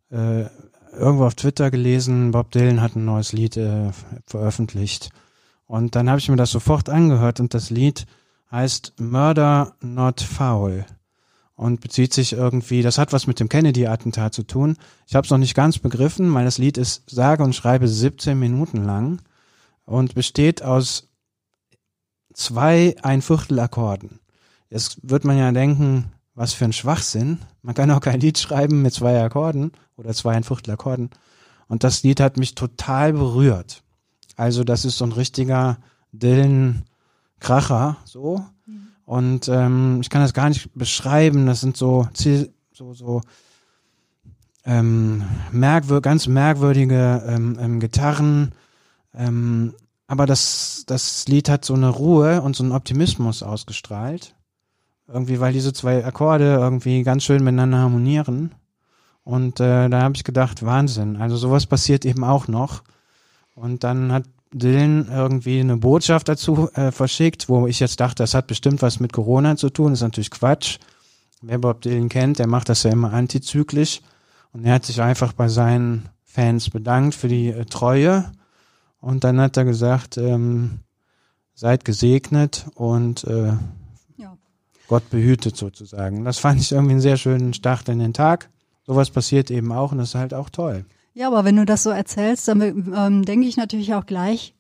äh, 0.10 0.46
irgendwo 0.94 1.26
auf 1.26 1.36
Twitter 1.36 1.70
gelesen, 1.72 2.32
Bob 2.32 2.52
Dylan 2.52 2.82
hat 2.82 2.96
ein 2.96 3.06
neues 3.06 3.34
Lied 3.34 3.58
äh, 3.58 3.92
veröffentlicht. 4.26 5.10
Und 5.72 5.96
dann 5.96 6.10
habe 6.10 6.20
ich 6.20 6.28
mir 6.28 6.36
das 6.36 6.52
sofort 6.52 6.90
angehört 6.90 7.40
und 7.40 7.54
das 7.54 7.70
Lied 7.70 8.06
heißt 8.52 9.00
Murder 9.00 9.74
Not 9.80 10.20
Foul 10.20 10.86
und 11.56 11.80
bezieht 11.80 12.14
sich 12.14 12.34
irgendwie, 12.34 12.82
das 12.82 12.98
hat 12.98 13.14
was 13.14 13.26
mit 13.26 13.40
dem 13.40 13.48
Kennedy-Attentat 13.48 14.34
zu 14.34 14.44
tun. 14.44 14.76
Ich 15.08 15.16
habe 15.16 15.24
es 15.24 15.32
noch 15.32 15.38
nicht 15.38 15.56
ganz 15.56 15.80
begriffen, 15.80 16.34
weil 16.34 16.44
das 16.44 16.58
Lied 16.58 16.78
ist 16.78 17.10
sage 17.10 17.42
und 17.46 17.56
schreibe 17.56 17.88
17 17.88 18.38
Minuten 18.38 18.84
lang 18.84 19.22
und 19.86 20.14
besteht 20.14 20.62
aus 20.62 21.08
zwei 22.34 22.98
ein 23.02 23.22
Viertel 23.22 23.58
Akkorden. 23.58 24.20
Jetzt 24.70 24.98
wird 25.04 25.24
man 25.24 25.38
ja 25.38 25.54
denken, 25.54 26.12
was 26.36 26.52
für 26.52 26.66
ein 26.66 26.74
Schwachsinn. 26.74 27.40
Man 27.62 27.76
kann 27.76 27.92
auch 27.92 28.02
kein 28.02 28.20
Lied 28.20 28.38
schreiben 28.38 28.82
mit 28.82 28.94
zwei 28.94 29.24
Akkorden 29.24 29.72
oder 29.96 30.14
zwei 30.14 30.34
ein 30.34 30.44
Viertel 30.44 30.72
Akkorden. 30.72 31.12
Und 31.70 31.86
das 31.86 32.04
Lied 32.04 32.20
hat 32.20 32.36
mich 32.36 32.56
total 32.56 33.14
berührt. 33.14 33.84
Also 34.36 34.64
das 34.64 34.86
ist 34.86 34.98
so 34.98 35.06
ein 35.06 35.12
richtiger 35.12 35.78
Dylan 36.12 36.84
Kracher, 37.40 37.98
so. 38.06 38.46
Und 39.06 39.50
ähm, 39.50 40.00
ich 40.02 40.10
kann 40.10 40.22
das 40.22 40.34
gar 40.34 40.48
nicht 40.48 40.74
beschreiben. 40.74 41.46
Das 41.46 41.60
sind 41.60 41.76
so 41.76 42.08
so 42.72 42.94
so 42.94 43.22
ähm, 44.64 45.24
merkwür 45.52 46.02
ganz 46.02 46.28
merkwürdige 46.28 47.24
ähm, 47.28 47.58
ähm, 47.60 47.80
Gitarren. 47.80 48.54
Ähm, 49.14 49.74
aber 50.08 50.26
das 50.26 50.84
das 50.88 51.28
Lied 51.28 51.50
hat 51.50 51.66
so 51.66 51.74
eine 51.74 51.90
Ruhe 51.90 52.42
und 52.42 52.56
so 52.56 52.64
einen 52.64 52.72
Optimismus 52.72 53.44
ausgestrahlt. 53.44 54.36
Irgendwie, 55.08 55.40
weil 55.42 55.52
diese 55.52 55.74
zwei 55.74 56.06
Akkorde 56.06 56.54
irgendwie 56.54 57.04
ganz 57.04 57.24
schön 57.24 57.44
miteinander 57.44 57.80
harmonieren. 57.80 58.56
Und 59.24 59.60
äh, 59.60 59.90
da 59.90 60.02
habe 60.02 60.16
ich 60.16 60.24
gedacht, 60.24 60.66
Wahnsinn. 60.66 61.18
Also 61.18 61.38
sowas 61.38 61.66
passiert 61.66 62.06
eben 62.06 62.24
auch 62.24 62.48
noch. 62.48 62.84
Und 63.62 63.84
dann 63.84 64.12
hat 64.12 64.24
Dylan 64.52 65.08
irgendwie 65.08 65.60
eine 65.60 65.78
Botschaft 65.78 66.28
dazu 66.28 66.72
äh, 66.74 66.92
verschickt, 66.92 67.48
wo 67.48 67.68
ich 67.68 67.80
jetzt 67.80 68.00
dachte, 68.00 68.24
das 68.24 68.34
hat 68.34 68.48
bestimmt 68.48 68.82
was 68.82 69.00
mit 69.00 69.14
Corona 69.14 69.56
zu 69.56 69.70
tun. 69.70 69.92
Das 69.92 70.00
ist 70.00 70.04
natürlich 70.04 70.32
Quatsch. 70.32 70.80
Wer 71.44 71.60
Bob 71.60 71.82
Dylan 71.82 72.10
kennt, 72.10 72.40
der 72.40 72.48
macht 72.48 72.70
das 72.70 72.82
ja 72.82 72.92
immer 72.92 73.14
antizyklisch. 73.14 74.02
Und 74.52 74.66
er 74.66 74.74
hat 74.74 74.86
sich 74.86 75.00
einfach 75.00 75.34
bei 75.34 75.48
seinen 75.48 76.10
Fans 76.26 76.72
bedankt 76.72 77.14
für 77.14 77.28
die 77.28 77.50
äh, 77.50 77.66
Treue. 77.66 78.32
Und 79.00 79.24
dann 79.24 79.40
hat 79.40 79.58
er 79.58 79.66
gesagt, 79.66 80.18
ähm, 80.18 80.80
seid 81.54 81.86
gesegnet 81.86 82.66
und 82.74 83.24
äh, 83.26 83.54
ja. 84.18 84.38
Gott 84.88 85.08
behütet 85.12 85.56
sozusagen. 85.56 86.26
Das 86.26 86.40
fand 86.40 86.60
ich 86.62 86.72
irgendwie 86.72 86.94
einen 86.94 87.02
sehr 87.02 87.18
schönen 87.18 87.54
Start 87.54 87.90
in 87.90 88.00
den 88.00 88.14
Tag. 88.14 88.50
Sowas 88.88 89.12
passiert 89.12 89.52
eben 89.52 89.72
auch 89.72 89.92
und 89.92 90.00
das 90.00 90.10
ist 90.10 90.16
halt 90.16 90.34
auch 90.34 90.50
toll. 90.50 90.84
Ja, 91.14 91.28
aber 91.28 91.44
wenn 91.44 91.58
du 91.58 91.66
das 91.66 91.84
so 91.84 91.90
erzählst, 91.90 92.48
dann 92.48 92.62
ähm, 92.62 93.26
denke 93.26 93.48
ich 93.48 93.58
natürlich 93.58 93.94
auch 93.94 94.06
gleich, 94.06 94.54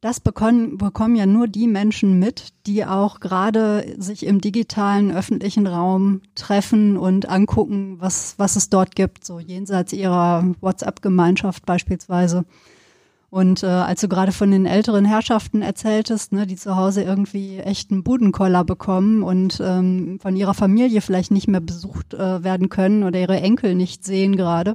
das 0.00 0.18
bekommen, 0.18 0.78
bekommen 0.78 1.14
ja 1.14 1.26
nur 1.26 1.46
die 1.46 1.66
Menschen 1.66 2.18
mit, 2.18 2.54
die 2.66 2.86
auch 2.86 3.20
gerade 3.20 3.94
sich 3.98 4.24
im 4.24 4.40
digitalen 4.40 5.10
öffentlichen 5.10 5.66
Raum 5.66 6.22
treffen 6.34 6.96
und 6.96 7.28
angucken, 7.28 7.96
was, 7.98 8.34
was 8.38 8.56
es 8.56 8.70
dort 8.70 8.96
gibt, 8.96 9.26
so 9.26 9.38
jenseits 9.40 9.92
ihrer 9.92 10.46
WhatsApp-Gemeinschaft 10.62 11.66
beispielsweise. 11.66 12.46
Und 13.28 13.62
äh, 13.62 13.66
als 13.66 14.00
du 14.00 14.08
gerade 14.08 14.32
von 14.32 14.50
den 14.50 14.66
älteren 14.66 15.04
Herrschaften 15.04 15.60
erzähltest, 15.62 16.32
ne, 16.32 16.46
die 16.46 16.56
zu 16.56 16.76
Hause 16.76 17.02
irgendwie 17.02 17.58
echten 17.58 18.02
Budenkoller 18.02 18.64
bekommen 18.64 19.22
und 19.22 19.60
ähm, 19.62 20.18
von 20.20 20.34
ihrer 20.34 20.54
Familie 20.54 21.02
vielleicht 21.02 21.30
nicht 21.30 21.46
mehr 21.46 21.60
besucht 21.60 22.14
äh, 22.14 22.42
werden 22.42 22.70
können 22.70 23.04
oder 23.04 23.20
ihre 23.20 23.40
Enkel 23.40 23.74
nicht 23.74 24.04
sehen 24.04 24.34
gerade, 24.34 24.72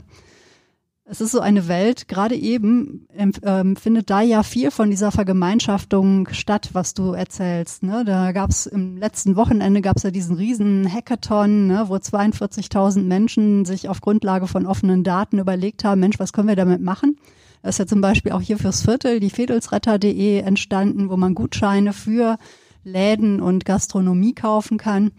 es 1.07 1.21
ist 1.21 1.31
so 1.31 1.39
eine 1.39 1.67
Welt, 1.67 2.07
gerade 2.07 2.35
eben 2.35 3.07
ähm, 3.43 3.75
findet 3.75 4.09
da 4.09 4.21
ja 4.21 4.41
viel 4.41 4.71
von 4.71 4.89
dieser 4.89 5.11
Vergemeinschaftung 5.11 6.27
statt, 6.31 6.71
was 6.73 6.95
du 6.95 7.11
erzählst. 7.11 7.83
Ne? 7.83 8.03
Da 8.05 8.31
gab 8.31 8.49
es 8.49 8.65
im 8.65 8.97
letzten 8.97 9.35
Wochenende 9.35 9.81
gab 9.81 9.97
es 9.97 10.03
ja 10.03 10.09
diesen 10.09 10.35
riesen 10.35 10.91
Hackathon, 10.91 11.67
ne, 11.67 11.85
wo 11.89 11.95
42.000 11.95 13.03
Menschen 13.03 13.65
sich 13.65 13.87
auf 13.87 14.01
Grundlage 14.01 14.47
von 14.47 14.65
offenen 14.65 15.03
Daten 15.03 15.37
überlegt 15.37 15.83
haben, 15.83 16.01
Mensch, 16.01 16.17
was 16.17 16.33
können 16.33 16.47
wir 16.47 16.55
damit 16.55 16.81
machen? 16.81 17.17
Da 17.61 17.69
ist 17.69 17.77
ja 17.77 17.85
zum 17.85 18.01
Beispiel 18.01 18.31
auch 18.31 18.41
hier 18.41 18.57
fürs 18.57 18.81
Viertel 18.81 19.19
die 19.19 19.29
Fedelsretter.de 19.29 20.39
entstanden, 20.39 21.09
wo 21.09 21.17
man 21.17 21.35
Gutscheine 21.35 21.93
für 21.93 22.37
Läden 22.83 23.41
und 23.41 23.63
Gastronomie 23.63 24.33
kaufen 24.33 24.79
kann. 24.79 25.11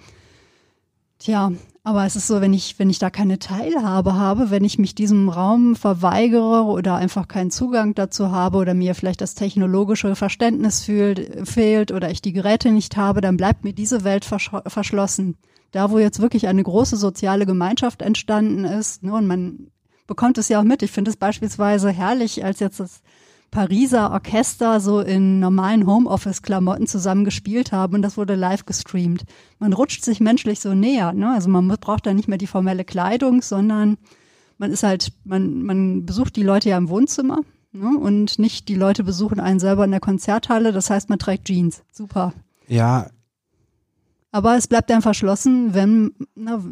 Tja, 1.19 1.53
aber 1.87 2.05
es 2.05 2.17
ist 2.17 2.27
so, 2.27 2.41
wenn 2.41 2.53
ich, 2.53 2.81
wenn 2.81 2.91
ich 2.91 2.99
da 2.99 3.11
keine 3.11 3.39
Teilhabe 3.39 4.15
habe, 4.15 4.51
wenn 4.51 4.65
ich 4.65 4.77
mich 4.77 4.97
diesem 4.97 5.29
Raum 5.29 5.77
verweigere 5.77 6.65
oder 6.65 6.97
einfach 6.97 7.29
keinen 7.29 7.53
Zugang 7.53 7.95
dazu 7.95 8.33
habe 8.33 8.59
oder 8.59 8.75
mir 8.75 8.97
vielleicht 8.97 9.21
das 9.21 9.37
technologische 9.37 10.17
Verständnis 10.17 10.83
fühlt, 10.83 11.49
fehlt 11.49 11.93
oder 11.93 12.11
ich 12.11 12.21
die 12.21 12.33
Geräte 12.33 12.73
nicht 12.73 12.97
habe, 12.97 13.21
dann 13.21 13.37
bleibt 13.37 13.63
mir 13.63 13.73
diese 13.73 14.03
Welt 14.03 14.25
versch 14.25 14.51
verschlossen. 14.67 15.37
Da, 15.71 15.93
wo 15.93 16.01
jetzt 16.01 16.21
wirklich 16.21 16.49
eine 16.49 16.65
große 16.65 16.97
soziale 16.97 17.47
Gemeinschaft 17.47 18.03
entstanden 18.03 18.65
ist, 18.65 19.05
ne, 19.05 19.15
und 19.15 19.29
man 19.29 19.69
bekommt 20.09 20.39
es 20.39 20.49
ja 20.49 20.59
auch 20.59 20.65
mit. 20.65 20.83
Ich 20.83 20.91
finde 20.91 21.13
es 21.13 21.17
beispielsweise 21.17 21.91
herrlich, 21.91 22.45
als 22.45 22.59
jetzt 22.59 22.81
das 22.81 23.01
Pariser 23.57 24.11
Orchester 24.11 24.81
so 24.81 25.01
in 25.01 25.41
normalen 25.41 25.87
Homeoffice-Klamotten 25.87 26.87
zusammen 26.87 27.25
gespielt 27.25 27.73
haben 27.73 27.95
und 27.95 28.03
das 28.03 28.19
wurde 28.19 28.35
live 28.35 28.67
gestreamt. 28.67 29.25
Man 29.59 29.73
rutscht 29.73 30.05
sich 30.05 30.21
menschlich 30.21 30.61
so 30.61 30.75
näher, 30.75 31.15
ne? 31.15 31.33
Also 31.33 31.49
man 31.49 31.67
braucht 31.67 32.05
da 32.05 32.13
nicht 32.13 32.29
mehr 32.29 32.37
die 32.37 32.47
formelle 32.47 32.85
Kleidung, 32.85 33.41
sondern 33.41 33.97
man 34.59 34.73
ist 34.73 34.83
halt, 34.83 35.11
man, 35.25 35.63
man 35.63 36.05
besucht 36.05 36.37
die 36.37 36.43
Leute 36.43 36.69
ja 36.69 36.77
im 36.77 36.91
Wohnzimmer 36.91 37.41
ne? 37.73 37.97
und 37.99 38.39
nicht 38.39 38.69
die 38.69 38.75
Leute 38.75 39.05
besuchen 39.05 39.41
einen 39.41 39.59
selber 39.59 39.87
in 39.87 39.91
der 39.91 40.01
Konzerthalle. 40.01 40.71
Das 40.73 40.91
heißt, 40.91 41.09
man 41.09 41.19
trägt 41.19 41.47
Jeans. 41.47 41.83
Super. 41.91 42.35
Ja. 42.69 43.07
Aber 44.33 44.59
es 44.59 44.67
bleibt 44.67 44.91
dann 44.91 45.01
verschlossen, 45.01 45.73
wenn, 45.73 46.13
na, 46.35 46.63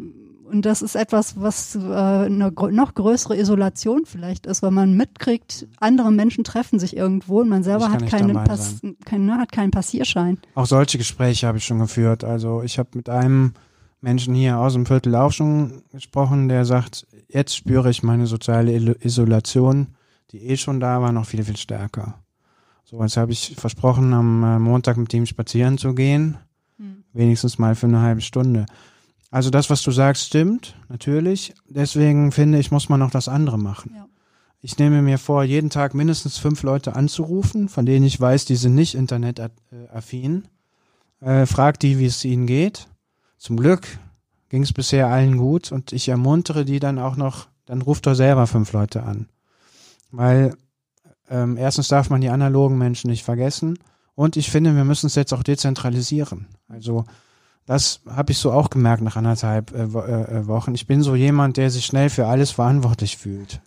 und 0.45 0.65
das 0.65 0.81
ist 0.81 0.95
etwas, 0.95 1.41
was 1.41 1.75
äh, 1.75 1.79
eine 1.79 2.51
noch 2.71 2.93
größere 2.93 3.37
Isolation 3.37 4.05
vielleicht 4.05 4.45
ist, 4.45 4.61
weil 4.61 4.71
man 4.71 4.95
mitkriegt, 4.95 5.67
andere 5.79 6.11
Menschen 6.11 6.43
treffen 6.43 6.79
sich 6.79 6.95
irgendwo 6.95 7.41
und 7.41 7.49
man 7.49 7.63
selber 7.63 7.91
hat 7.91 8.05
keinen, 8.07 8.33
Pass, 8.33 8.81
kein, 9.05 9.25
ne, 9.25 9.37
hat 9.37 9.51
keinen 9.51 9.71
Passierschein. 9.71 10.37
Auch 10.53 10.67
solche 10.67 10.97
Gespräche 10.97 11.47
habe 11.47 11.57
ich 11.57 11.65
schon 11.65 11.79
geführt. 11.79 12.23
Also 12.23 12.61
ich 12.61 12.77
habe 12.77 12.89
mit 12.93 13.09
einem 13.09 13.53
Menschen 14.01 14.35
hier 14.35 14.59
aus 14.59 14.73
dem 14.73 14.85
Viertel 14.85 15.15
auch 15.15 15.31
schon 15.31 15.81
gesprochen, 15.91 16.47
der 16.47 16.63
sagt, 16.63 17.07
jetzt 17.27 17.55
spüre 17.55 17.89
ich 17.89 18.03
meine 18.03 18.27
soziale 18.27 18.95
Isolation, 19.03 19.95
die 20.31 20.45
eh 20.45 20.57
schon 20.57 20.79
da 20.79 21.01
war, 21.01 21.11
noch 21.11 21.25
viel, 21.25 21.43
viel 21.43 21.57
stärker. 21.57 22.19
So, 22.83 23.01
jetzt 23.01 23.17
habe 23.17 23.31
ich 23.31 23.55
versprochen, 23.57 24.13
am 24.13 24.43
äh, 24.43 24.59
Montag 24.59 24.97
mit 24.97 25.11
ihm 25.13 25.25
spazieren 25.25 25.79
zu 25.79 25.95
gehen. 25.95 26.37
Hm. 26.77 27.03
Wenigstens 27.13 27.57
mal 27.57 27.73
für 27.73 27.87
eine 27.87 28.01
halbe 28.01 28.21
Stunde. 28.21 28.67
Also 29.31 29.49
das, 29.49 29.69
was 29.69 29.81
du 29.81 29.91
sagst, 29.91 30.27
stimmt, 30.27 30.75
natürlich. 30.87 31.53
Deswegen 31.67 32.31
finde 32.31 32.59
ich, 32.59 32.71
muss 32.71 32.89
man 32.89 32.99
noch 32.99 33.11
das 33.11 33.27
andere 33.27 33.57
machen. 33.57 33.91
Ja. 33.95 34.05
Ich 34.61 34.79
nehme 34.79 35.01
mir 35.01 35.19
vor, 35.19 35.43
jeden 35.43 35.69
Tag 35.69 35.93
mindestens 35.93 36.37
fünf 36.37 36.63
Leute 36.63 36.95
anzurufen, 36.95 37.69
von 37.69 37.85
denen 37.85 38.05
ich 38.05 38.19
weiß, 38.19 38.45
die 38.45 38.55
sind 38.55 38.75
nicht 38.75 38.95
internetaffin. 38.95 40.47
Äh, 41.19 41.45
frag 41.45 41.79
die, 41.79 41.99
wie 41.99 42.05
es 42.05 42.25
ihnen 42.25 42.47
geht. 42.47 42.87
Zum 43.37 43.57
Glück 43.57 43.87
ging 44.49 44.63
es 44.63 44.73
bisher 44.73 45.07
allen 45.07 45.37
gut 45.37 45.71
und 45.71 45.93
ich 45.93 46.07
ermuntere 46.07 46.65
die 46.65 46.79
dann 46.79 46.97
auch 46.97 47.15
noch, 47.15 47.47
dann 47.65 47.81
ruft 47.81 48.07
doch 48.07 48.15
selber 48.15 48.47
fünf 48.47 48.73
Leute 48.73 49.03
an. 49.03 49.27
Weil 50.11 50.55
ähm, 51.29 51.57
erstens 51.57 51.87
darf 51.87 52.09
man 52.09 52.21
die 52.21 52.29
analogen 52.29 52.77
Menschen 52.77 53.09
nicht 53.09 53.23
vergessen 53.23 53.77
und 54.15 54.37
ich 54.37 54.49
finde, 54.49 54.75
wir 54.75 54.83
müssen 54.83 55.07
es 55.07 55.15
jetzt 55.15 55.33
auch 55.33 55.43
dezentralisieren. 55.43 56.47
Also 56.67 57.05
das 57.65 58.01
habe 58.07 58.31
ich 58.31 58.37
so 58.37 58.51
auch 58.51 58.69
gemerkt 58.69 59.01
nach 59.01 59.15
anderthalb 59.15 59.73
äh, 59.73 59.83
äh, 59.83 60.39
äh, 60.39 60.47
Wochen. 60.47 60.75
Ich 60.75 60.85
bin 60.85 61.01
so 61.01 61.15
jemand, 61.15 61.57
der 61.57 61.71
sich 61.71 61.85
schnell 61.85 62.09
für 62.09 62.27
alles 62.27 62.51
verantwortlich 62.51 63.17
fühlt. 63.17 63.61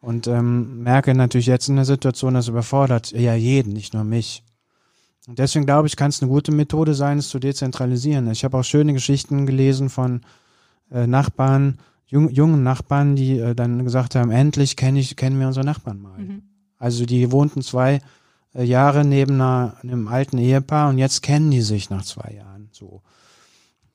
Und 0.00 0.26
ähm, 0.26 0.82
merke 0.82 1.14
natürlich 1.14 1.46
jetzt 1.46 1.68
in 1.68 1.76
der 1.76 1.84
Situation, 1.84 2.34
das 2.34 2.48
überfordert 2.48 3.10
ja 3.12 3.34
jeden, 3.34 3.72
nicht 3.72 3.92
nur 3.92 4.04
mich. 4.04 4.44
Und 5.26 5.38
deswegen 5.38 5.66
glaube 5.66 5.88
ich, 5.88 5.96
kann 5.96 6.10
es 6.10 6.22
eine 6.22 6.30
gute 6.30 6.52
Methode 6.52 6.94
sein, 6.94 7.18
es 7.18 7.28
zu 7.28 7.38
dezentralisieren. 7.38 8.30
Ich 8.30 8.44
habe 8.44 8.56
auch 8.56 8.62
schöne 8.62 8.92
Geschichten 8.92 9.46
gelesen 9.46 9.90
von 9.90 10.20
äh, 10.90 11.06
Nachbarn, 11.06 11.78
jung, 12.06 12.30
jungen 12.30 12.62
Nachbarn, 12.62 13.16
die 13.16 13.38
äh, 13.38 13.54
dann 13.54 13.84
gesagt 13.84 14.14
haben, 14.14 14.30
endlich 14.30 14.76
kenn 14.76 14.96
ich, 14.96 15.16
kennen 15.16 15.40
wir 15.40 15.48
unsere 15.48 15.66
Nachbarn 15.66 16.00
mal. 16.00 16.18
Mhm. 16.18 16.42
Also 16.78 17.04
die 17.04 17.32
wohnten 17.32 17.62
zwei 17.62 18.00
äh, 18.54 18.62
Jahre 18.62 19.04
neben 19.04 19.34
einer, 19.34 19.74
einem 19.82 20.06
alten 20.08 20.38
Ehepaar 20.38 20.88
und 20.88 20.98
jetzt 20.98 21.22
kennen 21.22 21.50
die 21.50 21.62
sich 21.62 21.90
nach 21.90 22.04
zwei 22.04 22.34
Jahren 22.34 22.68
so. 22.70 23.02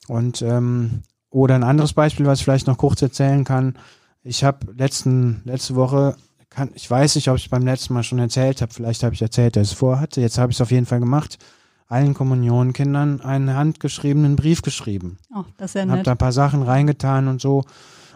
Und 0.07 0.41
ähm, 0.41 1.03
oder 1.29 1.55
ein 1.55 1.63
anderes 1.63 1.93
Beispiel, 1.93 2.25
was 2.25 2.39
ich 2.39 2.45
vielleicht 2.45 2.67
noch 2.67 2.77
kurz 2.77 3.01
erzählen 3.01 3.43
kann. 3.43 3.77
Ich 4.23 4.43
habe 4.43 4.71
letzten 4.73 5.41
letzte 5.45 5.75
Woche 5.75 6.15
kann, 6.51 6.69
ich 6.75 6.89
weiß 6.91 7.15
nicht, 7.15 7.29
ob 7.29 7.37
ich 7.37 7.49
beim 7.49 7.65
letzten 7.65 7.93
Mal 7.93 8.03
schon 8.03 8.19
erzählt 8.19 8.61
habe. 8.61 8.73
Vielleicht 8.73 9.03
habe 9.03 9.15
ich 9.15 9.21
erzählt, 9.21 9.55
dass 9.55 9.67
ich 9.67 9.73
es 9.73 9.77
vorhatte. 9.79 10.21
Jetzt 10.21 10.37
habe 10.37 10.51
ich 10.51 10.57
es 10.57 10.61
auf 10.61 10.69
jeden 10.69 10.85
Fall 10.85 10.99
gemacht. 10.99 11.39
Allen 11.87 12.13
Kommunionkindern 12.13 13.21
einen 13.21 13.55
handgeschriebenen 13.55 14.35
Brief 14.35 14.61
geschrieben. 14.61 15.17
Oh, 15.33 15.43
das 15.57 15.71
ist 15.71 15.75
ja 15.75 15.85
nett. 15.85 15.91
Habe 15.93 16.03
da 16.03 16.11
ein 16.11 16.17
paar 16.17 16.31
Sachen 16.31 16.61
reingetan 16.61 17.27
und 17.27 17.41
so. 17.41 17.63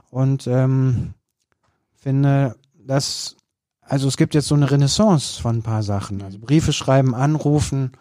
Und 0.10 0.48
ähm, 0.48 1.14
finde, 1.96 2.56
dass, 2.86 3.38
also 3.82 4.08
es 4.08 4.18
gibt 4.18 4.36
jetzt 4.36 4.48
so 4.48 4.56
eine 4.56 4.70
Renaissance 4.70 5.42
von 5.42 5.58
ein 5.58 5.64
paar 5.64 5.84
Sachen. 5.84 6.22
Also 6.22 6.38
Briefe 6.40 6.74
schreiben, 6.74 7.16
anrufen. 7.16 7.94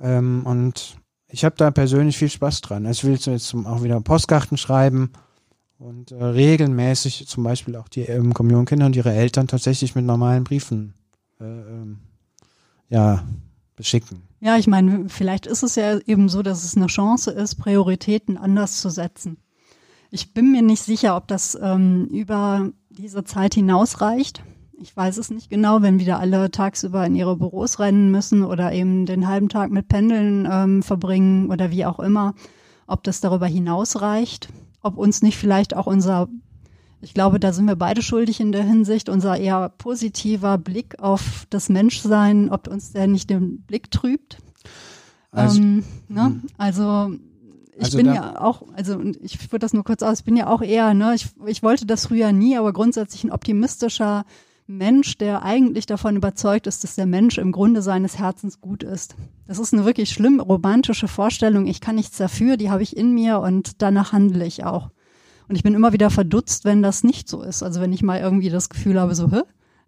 Ähm, 0.00 0.42
und 0.44 0.96
ich 1.28 1.44
habe 1.44 1.56
da 1.56 1.70
persönlich 1.70 2.16
viel 2.16 2.30
Spaß 2.30 2.60
dran. 2.62 2.86
Ich 2.86 3.04
will 3.04 3.12
jetzt 3.12 3.54
auch 3.54 3.82
wieder 3.82 4.00
Postkarten 4.00 4.56
schreiben 4.56 5.12
und 5.78 6.10
äh, 6.10 6.24
regelmäßig 6.24 7.28
zum 7.28 7.44
Beispiel 7.44 7.76
auch 7.76 7.88
die 7.88 8.02
ähm, 8.02 8.34
Kommunionkinder 8.34 8.86
und 8.86 8.96
ihre 8.96 9.12
Eltern 9.12 9.46
tatsächlich 9.46 9.94
mit 9.94 10.04
normalen 10.04 10.44
Briefen 10.44 10.94
äh, 11.40 11.44
ähm, 11.44 11.98
ja, 12.88 13.24
beschicken. 13.76 14.22
Ja, 14.40 14.56
ich 14.56 14.66
meine, 14.66 15.08
vielleicht 15.08 15.46
ist 15.46 15.62
es 15.62 15.74
ja 15.74 15.98
eben 15.98 16.28
so, 16.28 16.42
dass 16.42 16.64
es 16.64 16.76
eine 16.76 16.86
Chance 16.86 17.30
ist, 17.30 17.56
Prioritäten 17.56 18.36
anders 18.36 18.80
zu 18.80 18.88
setzen. 18.88 19.36
Ich 20.10 20.32
bin 20.32 20.52
mir 20.52 20.62
nicht 20.62 20.82
sicher, 20.82 21.16
ob 21.16 21.28
das 21.28 21.58
ähm, 21.60 22.06
über 22.06 22.70
diese 22.88 23.24
Zeit 23.24 23.54
hinausreicht. 23.54 24.42
Ich 24.80 24.96
weiß 24.96 25.16
es 25.18 25.30
nicht 25.30 25.50
genau, 25.50 25.82
wenn 25.82 25.98
wieder 25.98 26.20
alle 26.20 26.50
tagsüber 26.50 27.04
in 27.04 27.16
ihre 27.16 27.36
Büros 27.36 27.78
rennen 27.80 28.10
müssen 28.10 28.44
oder 28.44 28.72
eben 28.72 29.06
den 29.06 29.26
halben 29.26 29.48
Tag 29.48 29.70
mit 29.70 29.88
Pendeln 29.88 30.46
ähm, 30.50 30.82
verbringen 30.82 31.50
oder 31.50 31.70
wie 31.70 31.84
auch 31.84 31.98
immer, 31.98 32.34
ob 32.86 33.02
das 33.02 33.20
darüber 33.20 33.46
hinausreicht 33.46 34.48
ob 34.82 34.96
uns 34.96 35.22
nicht 35.22 35.36
vielleicht 35.36 35.74
auch 35.76 35.86
unser, 35.86 36.28
ich 37.00 37.14
glaube, 37.14 37.40
da 37.40 37.52
sind 37.52 37.66
wir 37.66 37.76
beide 37.76 38.02
schuldig 38.02 38.40
in 38.40 38.52
der 38.52 38.64
Hinsicht, 38.64 39.08
unser 39.08 39.36
eher 39.36 39.68
positiver 39.70 40.58
Blick 40.58 41.00
auf 41.00 41.46
das 41.50 41.68
Menschsein, 41.68 42.50
ob 42.50 42.68
uns 42.68 42.92
der 42.92 43.06
nicht 43.06 43.30
den 43.30 43.62
Blick 43.62 43.90
trübt. 43.90 44.38
Also, 45.30 45.60
ähm, 45.60 45.84
ne? 46.08 46.26
Hm. 46.26 46.42
also 46.56 47.12
ich 47.76 47.84
also 47.84 47.98
bin 47.98 48.06
ja 48.06 48.40
auch, 48.40 48.62
also 48.74 49.00
ich 49.20 49.38
führe 49.38 49.60
das 49.60 49.72
nur 49.72 49.84
kurz 49.84 50.02
aus, 50.02 50.20
ich 50.20 50.24
bin 50.24 50.36
ja 50.36 50.48
auch 50.48 50.62
eher, 50.62 50.94
ne, 50.94 51.14
ich, 51.14 51.28
ich 51.46 51.62
wollte 51.62 51.86
das 51.86 52.06
früher 52.06 52.32
nie, 52.32 52.56
aber 52.56 52.72
grundsätzlich 52.72 53.22
ein 53.22 53.30
optimistischer 53.30 54.24
Mensch, 54.68 55.16
der 55.16 55.42
eigentlich 55.42 55.86
davon 55.86 56.16
überzeugt 56.16 56.66
ist, 56.66 56.84
dass 56.84 56.94
der 56.94 57.06
Mensch 57.06 57.38
im 57.38 57.52
Grunde 57.52 57.80
seines 57.80 58.18
Herzens 58.18 58.60
gut 58.60 58.82
ist. 58.82 59.16
Das 59.46 59.58
ist 59.58 59.72
eine 59.72 59.86
wirklich 59.86 60.10
schlimm 60.10 60.40
romantische 60.40 61.08
Vorstellung. 61.08 61.66
Ich 61.66 61.80
kann 61.80 61.96
nichts 61.96 62.18
dafür, 62.18 62.58
die 62.58 62.68
habe 62.68 62.82
ich 62.82 62.94
in 62.94 63.14
mir 63.14 63.40
und 63.40 63.80
danach 63.80 64.12
handle 64.12 64.44
ich 64.44 64.64
auch. 64.64 64.90
Und 65.48 65.56
ich 65.56 65.62
bin 65.62 65.72
immer 65.72 65.94
wieder 65.94 66.10
verdutzt, 66.10 66.66
wenn 66.66 66.82
das 66.82 67.02
nicht 67.02 67.30
so 67.30 67.42
ist. 67.42 67.62
Also 67.62 67.80
wenn 67.80 67.94
ich 67.94 68.02
mal 68.02 68.20
irgendwie 68.20 68.50
das 68.50 68.68
Gefühl 68.68 69.00
habe, 69.00 69.14
so, 69.14 69.30
hä, 69.30 69.40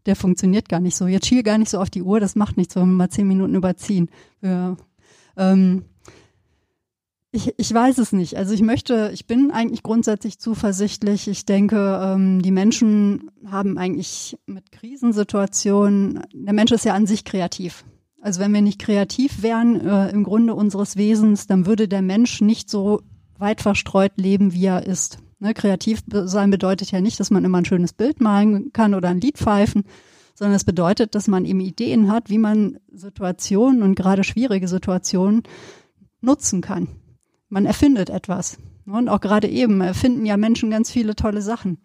der 0.06 0.16
funktioniert 0.16 0.70
gar 0.70 0.80
nicht 0.80 0.96
so. 0.96 1.06
Jetzt 1.06 1.26
schiel 1.26 1.42
gar 1.42 1.58
nicht 1.58 1.70
so 1.70 1.78
auf 1.78 1.90
die 1.90 2.02
Uhr, 2.02 2.18
das 2.18 2.34
macht 2.34 2.56
nichts, 2.56 2.74
wenn 2.74 2.88
wir 2.88 2.94
mal 2.94 3.10
zehn 3.10 3.28
Minuten 3.28 3.54
überziehen. 3.54 4.08
Wir, 4.40 4.78
ähm, 5.36 5.84
ich, 7.32 7.54
ich 7.56 7.72
weiß 7.72 7.98
es 7.98 8.12
nicht. 8.12 8.36
Also 8.36 8.54
ich 8.54 8.62
möchte, 8.62 9.10
ich 9.14 9.26
bin 9.26 9.52
eigentlich 9.52 9.82
grundsätzlich 9.82 10.38
zuversichtlich. 10.38 11.28
Ich 11.28 11.46
denke, 11.46 12.00
ähm, 12.02 12.42
die 12.42 12.50
Menschen 12.50 13.30
haben 13.46 13.78
eigentlich 13.78 14.36
mit 14.46 14.72
Krisensituationen, 14.72 16.24
der 16.34 16.52
Mensch 16.52 16.72
ist 16.72 16.84
ja 16.84 16.94
an 16.94 17.06
sich 17.06 17.24
kreativ. 17.24 17.84
Also 18.20 18.40
wenn 18.40 18.52
wir 18.52 18.62
nicht 18.62 18.80
kreativ 18.80 19.42
wären 19.42 19.80
äh, 19.80 20.10
im 20.10 20.24
Grunde 20.24 20.54
unseres 20.54 20.96
Wesens, 20.96 21.46
dann 21.46 21.66
würde 21.66 21.86
der 21.86 22.02
Mensch 22.02 22.40
nicht 22.40 22.68
so 22.68 23.00
weit 23.38 23.60
verstreut 23.60 24.12
leben, 24.16 24.52
wie 24.52 24.66
er 24.66 24.86
ist. 24.86 25.18
Ne, 25.38 25.54
kreativ 25.54 26.02
sein 26.06 26.50
bedeutet 26.50 26.90
ja 26.90 27.00
nicht, 27.00 27.18
dass 27.18 27.30
man 27.30 27.44
immer 27.44 27.58
ein 27.58 27.64
schönes 27.64 27.94
Bild 27.94 28.20
malen 28.20 28.72
kann 28.74 28.92
oder 28.92 29.08
ein 29.08 29.22
Lied 29.22 29.38
pfeifen, 29.38 29.84
sondern 30.34 30.56
es 30.56 30.64
bedeutet, 30.64 31.14
dass 31.14 31.28
man 31.28 31.46
eben 31.46 31.60
Ideen 31.60 32.12
hat, 32.12 32.28
wie 32.28 32.36
man 32.36 32.78
Situationen 32.92 33.82
und 33.82 33.94
gerade 33.94 34.24
schwierige 34.24 34.68
Situationen 34.68 35.44
nutzen 36.20 36.60
kann 36.60 36.88
man 37.50 37.66
erfindet 37.66 38.08
etwas. 38.08 38.58
Und 38.86 39.08
auch 39.08 39.20
gerade 39.20 39.48
eben 39.48 39.80
erfinden 39.82 40.24
ja 40.24 40.36
Menschen 40.36 40.70
ganz 40.70 40.90
viele 40.90 41.14
tolle 41.14 41.42
Sachen. 41.42 41.78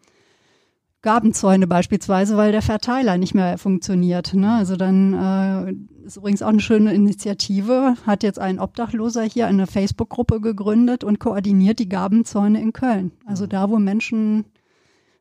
Gabenzäune 1.02 1.68
beispielsweise, 1.68 2.36
weil 2.36 2.52
der 2.52 2.64
Verteiler 2.64 3.18
nicht 3.18 3.36
mehr 3.36 3.60
funktioniert. 3.60 4.34
Ne? 4.34 4.54
Also 4.54 4.76
dann 4.76 5.14
äh, 5.14 6.06
ist 6.08 6.18
übrigens 6.18 6.42
auch 6.42 6.50
eine 6.50 6.62
schöne 6.62 6.94
Initiative, 6.94 7.96
hat 8.08 8.24
jetzt 8.24 8.40
ein 8.40 8.60
Obdachloser 8.60 9.22
hier 9.22 9.46
eine 9.46 9.68
Facebook-Gruppe 9.68 10.42
gegründet 10.42 11.04
und 11.04 11.20
koordiniert 11.20 11.78
die 11.78 11.90
Gabenzäune 11.90 12.60
in 12.60 12.74
Köln. 12.74 13.12
Also 13.26 13.46
da, 13.46 13.70
wo 13.70 13.78
Menschen 13.78 14.46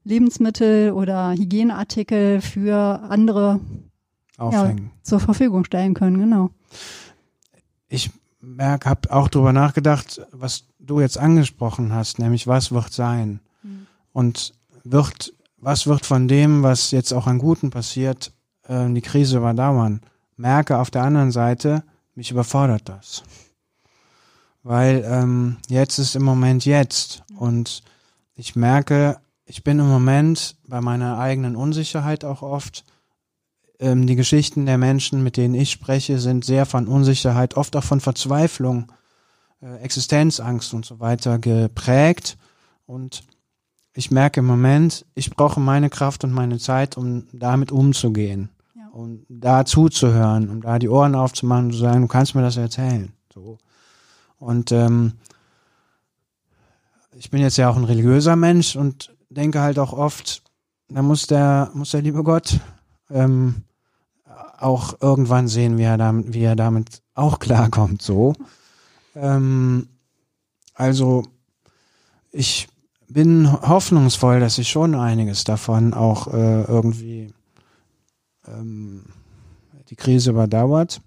Lebensmittel 0.05 0.93
oder 0.93 1.33
Hygieneartikel 1.33 2.41
für 2.41 3.03
andere 3.09 3.61
ja, 4.39 4.75
zur 5.03 5.21
Verfügung 5.21 5.65
stellen 5.65 5.95
können, 5.95 6.19
genau. 6.19 6.51
Ich 7.89 8.11
merke, 8.45 8.89
habe 8.89 9.13
auch 9.13 9.29
drüber 9.29 9.53
nachgedacht, 9.53 10.21
was 10.33 10.65
du 10.79 11.01
jetzt 11.01 11.19
angesprochen 11.19 11.93
hast, 11.93 12.19
nämlich 12.19 12.47
was 12.47 12.73
wird 12.73 12.93
sein 12.93 13.41
mhm. 13.63 13.87
und 14.13 14.55
wird, 14.85 15.33
was 15.59 15.87
wird 15.87 16.07
von 16.07 16.29
dem, 16.29 16.63
was 16.63 16.91
jetzt 16.91 17.13
auch 17.13 17.27
an 17.27 17.39
Guten 17.39 17.71
passiert, 17.71 18.33
äh, 18.69 18.89
die 18.91 19.03
Krise 19.03 19.39
überdauern. 19.39 20.01
Merke 20.37 20.79
auf 20.79 20.91
der 20.91 21.03
anderen 21.03 21.31
Seite, 21.31 21.85
mich 22.15 22.31
überfordert 22.31 22.89
das, 22.89 23.23
weil 24.63 25.05
ähm, 25.07 25.57
jetzt 25.69 25.99
ist 25.99 26.17
im 26.17 26.23
Moment 26.23 26.65
jetzt 26.65 27.23
mhm. 27.31 27.39
und 27.39 27.83
ich 28.37 28.57
merke, 28.57 29.19
ich 29.47 29.63
bin 29.63 29.79
im 29.79 29.89
Moment 29.89 30.57
bei 30.67 30.81
meiner 30.81 31.19
eigenen 31.19 31.55
Unsicherheit 31.55 32.25
auch 32.25 32.43
oft 32.43 32.85
ähm, 33.81 34.07
die 34.07 34.17
Geschichten 34.17 34.67
der 34.67 34.79
Menschen, 34.79 35.23
mit 35.23 35.37
denen 35.37 35.55
ich 35.55 35.71
spreche, 35.71 36.19
sind 36.19 36.45
sehr 36.45 36.67
von 36.67 36.87
Unsicherheit, 36.87 37.57
oft 37.57 37.77
auch 37.77 37.85
von 37.85 38.01
Verzweiflung, 38.01 38.93
äh, 39.61 39.77
Existenzangst 39.79 40.75
und 40.75 40.85
so 40.85 41.01
weiter 41.01 41.39
geprägt. 41.39 42.37
Und 42.87 43.25
ich 43.95 44.11
merke 44.11 44.41
im 44.41 44.47
Moment, 44.47 45.07
ich 45.15 45.31
brauche 45.31 45.61
meine 45.61 45.91
Kraft 45.91 46.25
und 46.25 46.33
meine 46.33 46.59
Zeit, 46.59 46.97
um 46.97 47.27
damit 47.33 47.73
umzugehen. 47.73 48.51
Ja. 48.77 48.89
Um 48.93 49.25
da 49.29 49.65
zuzuhören, 49.65 50.51
um 50.51 50.61
da 50.63 50.79
die 50.79 50.89
Ohren 50.89 51.15
aufzumachen 51.15 51.67
und 51.67 51.73
zu 51.73 51.79
sagen, 51.79 52.03
du 52.03 52.09
kannst 52.09 52.35
mir 52.35 52.43
das 52.43 52.57
erzählen. 52.57 53.13
So. 53.33 53.59
Und 54.39 54.73
ähm, 54.73 55.15
ich 57.17 57.31
bin 57.31 57.41
jetzt 57.41 57.57
ja 57.57 57.71
auch 57.71 57.77
ein 57.77 57.85
religiöser 57.85 58.37
Mensch 58.37 58.77
und 58.77 59.15
denke 59.31 59.61
halt 59.61 59.79
auch 59.79 59.93
oft, 59.93 60.43
da 60.89 61.03
muss 61.03 61.27
der, 61.27 61.71
muss 61.75 61.93
der 61.93 62.03
liebe 62.03 62.23
Gott 62.23 62.61
ähm, 63.15 63.63
auch 64.59 65.01
irgendwann 65.01 65.49
sehen, 65.49 65.79
wie 65.79 65.85
er 65.85 65.97
damit, 65.97 66.35
wie 66.35 66.43
er 66.43 66.57
damit 66.57 67.03
auch 67.15 67.39
klarkommt, 67.39 68.03
so. 68.03 68.35
Ähm, 69.15 69.89
also, 70.75 71.23
ich 72.33 72.69
bin 73.09 73.51
hoffnungsvoll, 73.53 74.41
dass 74.41 74.57
sich 74.57 74.69
schon 74.69 74.95
einiges 74.95 75.45
davon 75.45 75.95
auch 75.95 76.33
äh, 76.33 76.63
irgendwie 76.63 77.33
ähm, 78.49 79.05
die 79.89 79.97
Krise 79.97 80.31
überdauert. 80.31 81.01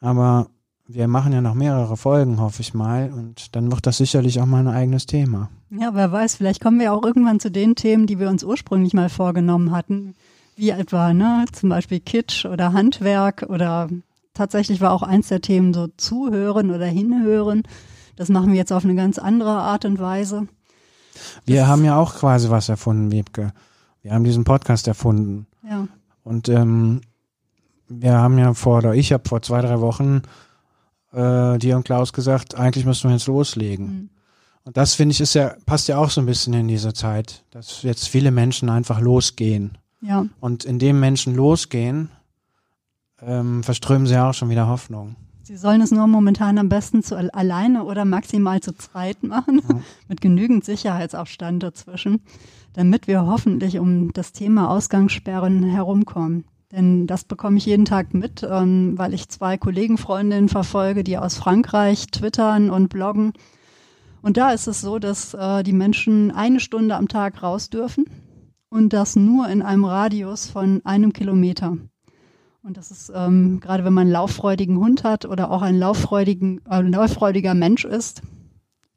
Aber 0.00 0.48
wir 0.88 1.06
machen 1.06 1.32
ja 1.32 1.40
noch 1.40 1.54
mehrere 1.54 1.96
Folgen, 1.96 2.40
hoffe 2.40 2.62
ich 2.62 2.74
mal. 2.74 3.12
Und 3.12 3.54
dann 3.54 3.70
wird 3.70 3.86
das 3.86 3.98
sicherlich 3.98 4.40
auch 4.40 4.46
mal 4.46 4.66
ein 4.66 4.74
eigenes 4.74 5.06
Thema. 5.06 5.50
Ja, 5.70 5.94
wer 5.94 6.10
weiß, 6.10 6.34
vielleicht 6.34 6.60
kommen 6.60 6.80
wir 6.80 6.92
auch 6.92 7.04
irgendwann 7.04 7.38
zu 7.38 7.50
den 7.50 7.76
Themen, 7.76 8.08
die 8.08 8.18
wir 8.18 8.28
uns 8.28 8.42
ursprünglich 8.42 8.92
mal 8.92 9.08
vorgenommen 9.08 9.70
hatten 9.70 10.16
wie 10.60 10.70
etwa 10.70 11.12
ne, 11.14 11.46
zum 11.52 11.70
Beispiel 11.70 12.00
Kitsch 12.00 12.44
oder 12.44 12.74
Handwerk 12.74 13.46
oder 13.48 13.88
tatsächlich 14.34 14.80
war 14.80 14.92
auch 14.92 15.02
eins 15.02 15.28
der 15.28 15.40
Themen 15.40 15.72
so 15.72 15.88
zuhören 15.96 16.70
oder 16.70 16.86
hinhören. 16.86 17.62
Das 18.16 18.28
machen 18.28 18.52
wir 18.52 18.58
jetzt 18.58 18.72
auf 18.72 18.84
eine 18.84 18.94
ganz 18.94 19.18
andere 19.18 19.52
Art 19.52 19.86
und 19.86 19.98
Weise. 19.98 20.46
Wir 21.46 21.62
das 21.62 21.68
haben 21.68 21.84
ja 21.84 21.96
auch 21.96 22.14
quasi 22.14 22.50
was 22.50 22.68
erfunden, 22.68 23.10
Wiebke. 23.10 23.52
Wir 24.02 24.12
haben 24.12 24.24
diesen 24.24 24.44
Podcast 24.44 24.86
erfunden. 24.86 25.46
Ja. 25.68 25.88
Und 26.24 26.50
ähm, 26.50 27.00
wir 27.88 28.12
haben 28.12 28.38
ja 28.38 28.52
vor, 28.52 28.78
oder 28.78 28.94
ich 28.94 29.12
habe 29.14 29.26
vor 29.26 29.40
zwei, 29.40 29.62
drei 29.62 29.80
Wochen 29.80 30.22
äh, 31.12 31.58
dir 31.58 31.76
und 31.76 31.84
Klaus 31.84 32.12
gesagt, 32.12 32.54
eigentlich 32.54 32.84
müssen 32.84 33.08
wir 33.08 33.16
jetzt 33.16 33.26
loslegen. 33.26 33.86
Mhm. 33.86 34.10
Und 34.64 34.76
das 34.76 34.94
finde 34.94 35.14
ich 35.14 35.22
ist 35.22 35.34
ja, 35.34 35.54
passt 35.64 35.88
ja 35.88 35.96
auch 35.96 36.10
so 36.10 36.20
ein 36.20 36.26
bisschen 36.26 36.52
in 36.52 36.68
diese 36.68 36.92
Zeit, 36.92 37.44
dass 37.50 37.82
jetzt 37.82 38.08
viele 38.08 38.30
Menschen 38.30 38.68
einfach 38.68 39.00
losgehen. 39.00 39.78
Ja. 40.00 40.26
Und 40.40 40.64
indem 40.64 41.00
Menschen 41.00 41.34
losgehen, 41.34 42.10
ähm, 43.22 43.62
verströmen 43.62 44.06
sie 44.06 44.18
auch 44.18 44.34
schon 44.34 44.50
wieder 44.50 44.66
Hoffnung. 44.66 45.16
Sie 45.42 45.56
sollen 45.56 45.80
es 45.80 45.90
nur 45.90 46.06
momentan 46.06 46.58
am 46.58 46.68
besten 46.68 47.02
zu 47.02 47.16
alleine 47.16 47.84
oder 47.84 48.04
maximal 48.04 48.60
zu 48.60 48.72
zweit 48.72 49.22
machen, 49.22 49.62
ja. 49.68 49.80
mit 50.08 50.20
genügend 50.20 50.64
Sicherheitsabstand 50.64 51.62
dazwischen, 51.62 52.20
damit 52.72 53.08
wir 53.08 53.26
hoffentlich 53.26 53.78
um 53.78 54.12
das 54.12 54.32
Thema 54.32 54.70
Ausgangssperren 54.70 55.64
herumkommen. 55.64 56.44
Denn 56.72 57.08
das 57.08 57.24
bekomme 57.24 57.56
ich 57.56 57.66
jeden 57.66 57.84
Tag 57.84 58.14
mit, 58.14 58.46
ähm, 58.48 58.96
weil 58.96 59.12
ich 59.12 59.28
zwei 59.28 59.58
Kollegenfreundinnen 59.58 60.48
verfolge, 60.48 61.02
die 61.02 61.18
aus 61.18 61.36
Frankreich 61.36 62.06
twittern 62.06 62.70
und 62.70 62.88
bloggen. 62.88 63.32
Und 64.22 64.36
da 64.36 64.52
ist 64.52 64.68
es 64.68 64.80
so, 64.80 65.00
dass 65.00 65.34
äh, 65.34 65.64
die 65.64 65.72
Menschen 65.72 66.30
eine 66.30 66.60
Stunde 66.60 66.94
am 66.94 67.08
Tag 67.08 67.42
raus 67.42 67.70
dürfen 67.70 68.04
und 68.70 68.92
das 68.92 69.16
nur 69.16 69.48
in 69.48 69.62
einem 69.62 69.84
Radius 69.84 70.48
von 70.48 70.80
einem 70.84 71.12
Kilometer. 71.12 71.76
Und 72.62 72.76
das 72.76 72.90
ist 72.90 73.10
ähm, 73.14 73.60
gerade, 73.60 73.84
wenn 73.84 73.92
man 73.92 74.02
einen 74.02 74.12
lauffreudigen 74.12 74.78
Hund 74.78 75.02
hat 75.04 75.24
oder 75.24 75.50
auch 75.50 75.62
ein 75.62 75.78
lauffreudigen, 75.78 76.60
äh, 76.70 76.80
lauffreudiger 76.80 77.54
Mensch 77.54 77.84
ist, 77.84 78.22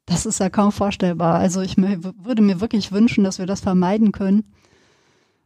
das 0.06 0.26
ist 0.26 0.38
ja 0.38 0.50
kaum 0.50 0.70
vorstellbar. 0.70 1.36
Also 1.36 1.62
ich 1.62 1.76
würde 1.78 2.42
mir 2.42 2.60
wirklich 2.60 2.92
wünschen, 2.92 3.24
dass 3.24 3.38
wir 3.38 3.46
das 3.46 3.60
vermeiden 3.60 4.12
können. 4.12 4.44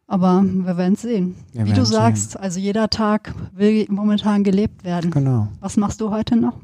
Aber 0.09 0.43
wir 0.43 0.77
werden 0.77 0.95
es 0.95 1.03
sehen. 1.03 1.37
Wir 1.53 1.67
Wie 1.67 1.75
du 1.75 1.85
sagst, 1.85 2.33
sehen. 2.33 2.41
also 2.41 2.59
jeder 2.59 2.89
Tag 2.89 3.35
will 3.53 3.87
momentan 3.91 4.43
gelebt 4.43 4.83
werden. 4.83 5.11
Genau. 5.11 5.49
Was 5.61 5.77
machst 5.77 6.01
du 6.01 6.11
heute 6.11 6.35
noch? 6.35 6.55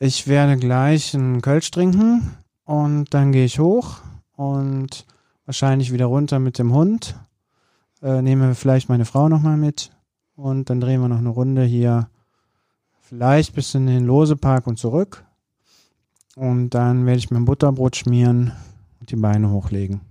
Ich 0.00 0.26
werde 0.26 0.56
gleich 0.56 1.14
einen 1.14 1.40
Kölsch 1.40 1.70
trinken 1.70 2.32
und 2.64 3.14
dann 3.14 3.32
gehe 3.32 3.44
ich 3.44 3.58
hoch 3.58 3.98
und 4.36 5.06
wahrscheinlich 5.48 5.94
wieder 5.94 6.04
runter 6.04 6.38
mit 6.38 6.58
dem 6.58 6.74
Hund. 6.74 7.16
Äh, 8.02 8.20
nehme 8.20 8.54
vielleicht 8.54 8.90
meine 8.90 9.06
Frau 9.06 9.30
nochmal 9.30 9.56
mit 9.56 9.90
und 10.36 10.68
dann 10.68 10.78
drehen 10.78 11.00
wir 11.00 11.08
noch 11.08 11.18
eine 11.18 11.30
Runde 11.30 11.64
hier 11.64 12.10
vielleicht 13.00 13.54
bis 13.54 13.74
in 13.74 13.86
den 13.86 14.04
Losepark 14.04 14.66
und 14.66 14.78
zurück. 14.78 15.24
Und 16.36 16.74
dann 16.74 17.06
werde 17.06 17.18
ich 17.18 17.30
mir 17.30 17.38
ein 17.38 17.46
Butterbrot 17.46 17.96
schmieren 17.96 18.52
und 19.00 19.10
die 19.10 19.16
Beine 19.16 19.50
hochlegen. 19.50 20.02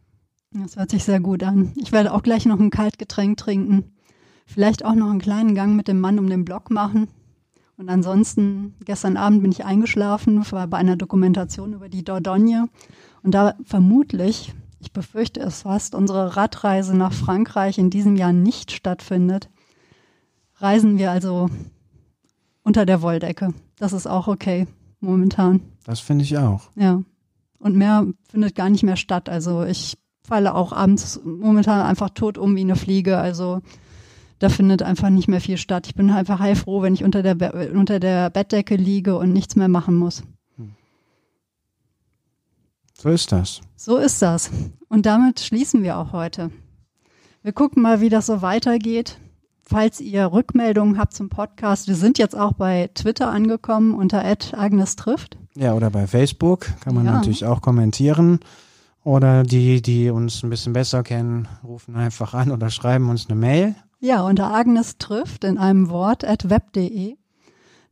Das 0.52 0.76
hört 0.76 0.90
sich 0.90 1.04
sehr 1.04 1.20
gut 1.20 1.44
an. 1.44 1.72
Ich 1.76 1.92
werde 1.92 2.14
auch 2.14 2.24
gleich 2.24 2.48
noch 2.48 2.60
ein 2.60 2.72
Kaltgetränk 2.72 3.38
trinken. 3.38 3.94
Vielleicht 4.48 4.84
auch 4.84 4.96
noch 4.96 5.12
einen 5.12 5.22
kleinen 5.22 5.54
Gang 5.54 5.76
mit 5.76 5.88
dem 5.88 6.00
Mann 6.00 6.18
um 6.18 6.28
den 6.28 6.46
Block 6.46 6.72
machen. 6.72 7.10
Und 7.78 7.90
ansonsten, 7.90 8.74
gestern 8.86 9.18
Abend 9.18 9.44
bin 9.44 9.52
ich 9.52 9.66
eingeschlafen, 9.66 10.44
war 10.52 10.66
bei 10.66 10.78
einer 10.78 10.96
Dokumentation 10.96 11.74
über 11.74 11.90
die 11.90 12.04
Dordogne. 12.04 12.70
Und 13.22 13.36
da 13.36 13.54
vermutlich, 13.64 14.56
ich 14.88 14.94
befürchte 14.94 15.42
es 15.42 15.64
fast, 15.64 15.96
unsere 15.96 16.38
Radreise 16.38 16.96
nach 16.96 17.12
Frankreich 17.12 17.78
in 17.78 17.90
diesem 17.90 18.16
Jahr 18.16 18.32
nicht 18.32 18.72
stattfindet. 18.72 19.50
Reisen 20.56 20.98
wir 20.98 21.12
also 21.12 21.50
unter 22.64 22.86
der 22.86 23.02
Wolldecke. 23.02 23.54
Das 23.78 23.92
ist 23.92 24.08
auch 24.08 24.30
okay 24.30 24.66
momentan. 25.02 25.60
Das 25.84 26.00
finde 26.00 26.24
ich 26.24 26.38
auch. 26.38 26.70
Ja. 26.76 27.02
Und 27.60 27.76
mehr 27.76 28.08
findet 28.30 28.56
gar 28.56 28.70
nicht 28.70 28.84
mehr 28.84 28.96
statt. 28.96 29.28
Also 29.28 29.66
ich 29.66 29.98
falle 30.24 30.56
auch 30.56 30.72
abends 30.72 31.20
momentan 31.26 31.82
einfach 31.82 32.12
tot 32.12 32.38
um 32.38 32.56
wie 32.56 32.62
eine 32.62 32.78
Fliege. 32.78 33.18
Also 33.18 33.62
da 34.40 34.48
findet 34.48 34.84
einfach 34.84 35.10
nicht 35.10 35.28
mehr 35.28 35.42
viel 35.42 35.58
statt. 35.58 35.88
Ich 35.88 35.96
bin 35.96 36.10
einfach 36.12 36.40
heilfroh, 36.40 36.82
wenn 36.82 36.94
ich 36.94 37.04
unter 37.04 37.24
der, 37.24 37.36
Be 37.36 37.72
unter 37.74 38.00
der 38.00 38.30
Bettdecke 38.30 38.78
liege 38.78 39.18
und 39.18 39.34
nichts 39.34 39.58
mehr 39.58 39.68
machen 39.68 39.96
muss. 39.96 40.24
Hm. 40.56 40.76
So 42.98 43.10
ist 43.10 43.34
das. 43.34 43.60
So 43.76 43.98
ist 43.98 44.22
das. 44.22 44.50
Und 44.90 45.06
damit 45.06 45.40
schließen 45.40 45.84
wir 45.84 45.98
auch 45.98 46.12
heute. 46.14 46.52
Wir 47.44 47.54
gucken 47.54 47.82
mal, 47.82 48.02
wie 48.02 48.10
das 48.10 48.26
so 48.26 48.42
weitergeht. 48.42 49.20
Falls 49.62 50.00
ihr 50.00 50.32
Rückmeldungen 50.32 50.98
habt 50.98 51.14
zum 51.14 51.28
Podcast, 51.28 51.88
wir 51.88 51.96
sind 51.96 52.18
jetzt 52.18 52.38
auch 52.38 52.54
bei 52.54 52.90
Twitter 52.94 53.30
angekommen 53.30 53.94
unter 53.94 54.24
Agnes 54.54 54.96
trifft. 54.96 55.38
Ja, 55.56 55.74
oder 55.74 55.90
bei 55.90 56.08
Facebook 56.08 56.68
kann 56.80 56.96
man 56.96 57.06
ja. 57.06 57.14
natürlich 57.14 57.46
auch 57.46 57.62
kommentieren. 57.62 58.40
Oder 59.04 59.44
die, 59.44 59.82
die 59.82 60.10
uns 60.10 60.44
ein 60.44 60.50
bisschen 60.50 60.74
besser 60.74 61.04
kennen, 61.04 61.48
rufen 61.64 61.96
einfach 61.96 62.34
an 62.34 62.52
oder 62.52 62.70
schreiben 62.70 63.10
uns 63.10 63.30
eine 63.30 63.40
Mail. 63.40 63.76
Ja, 64.00 64.22
unter 64.22 64.54
Agnes 64.54 64.98
trifft 64.98 65.44
in 65.44 65.58
einem 65.58 65.90
Wort 65.90 66.24
at 66.24 66.50
web.de. 66.50 67.16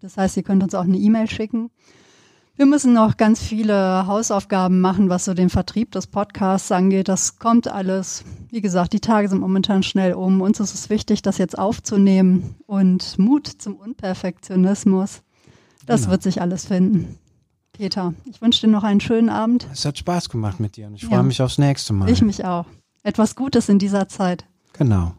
Das 0.02 0.18
heißt, 0.18 0.38
ihr 0.38 0.44
könnt 0.44 0.64
uns 0.64 0.76
auch 0.76 0.84
eine 0.84 0.98
E-Mail 0.98 1.30
schicken. 1.30 1.72
Wir 2.58 2.66
müssen 2.66 2.94
noch 2.94 3.18
ganz 3.18 3.42
viele 3.42 4.08
Hausaufgaben 4.08 4.80
machen, 4.80 5.10
was 5.10 5.26
so 5.26 5.34
den 5.34 5.50
Vertrieb 5.50 5.92
des 5.92 6.08
Podcasts 6.08 6.72
angeht. 6.72 7.10
Das 7.10 7.38
kommt 7.38 7.68
alles. 7.68 8.24
Wie 8.50 8.62
gesagt, 8.62 8.94
die 8.94 9.02
Tage 9.02 9.28
sind 9.28 9.42
momentan 9.42 9.84
schnell 9.84 10.14
um. 10.14 10.40
Uns 10.40 10.62
ist 10.62 10.74
es 10.74 10.90
wichtig, 10.90 11.22
das 11.22 11.38
jetzt 11.38 11.58
aufzunehmen 11.58 12.56
und 12.66 13.20
Mut 13.20 13.48
zum 13.48 13.76
Unperfektionismus. 13.76 15.22
Das 15.86 16.02
genau. 16.02 16.12
wird 16.12 16.24
sich 16.24 16.42
alles 16.42 16.66
finden. 16.66 17.20
Peter, 17.74 18.14
ich 18.24 18.42
wünsche 18.42 18.66
dir 18.66 18.72
noch 18.72 18.86
einen 18.86 19.02
schönen 19.02 19.30
Abend. 19.30 19.68
Es 19.74 19.84
hat 19.84 19.98
Spaß 19.98 20.30
gemacht 20.30 20.62
mit 20.62 20.78
dir 20.78 20.88
und 20.88 20.96
ich 20.96 21.02
ja. 21.02 21.10
freue 21.10 21.24
mich 21.24 21.42
aufs 21.42 21.58
nächste 21.58 21.92
Mal. 21.92 22.10
Ich 22.10 22.22
mich 22.22 22.46
auch. 22.46 22.68
Etwas 23.04 23.36
Gutes 23.36 23.68
in 23.68 23.80
dieser 23.80 24.08
Zeit. 24.08 24.46
Genau. 24.72 25.12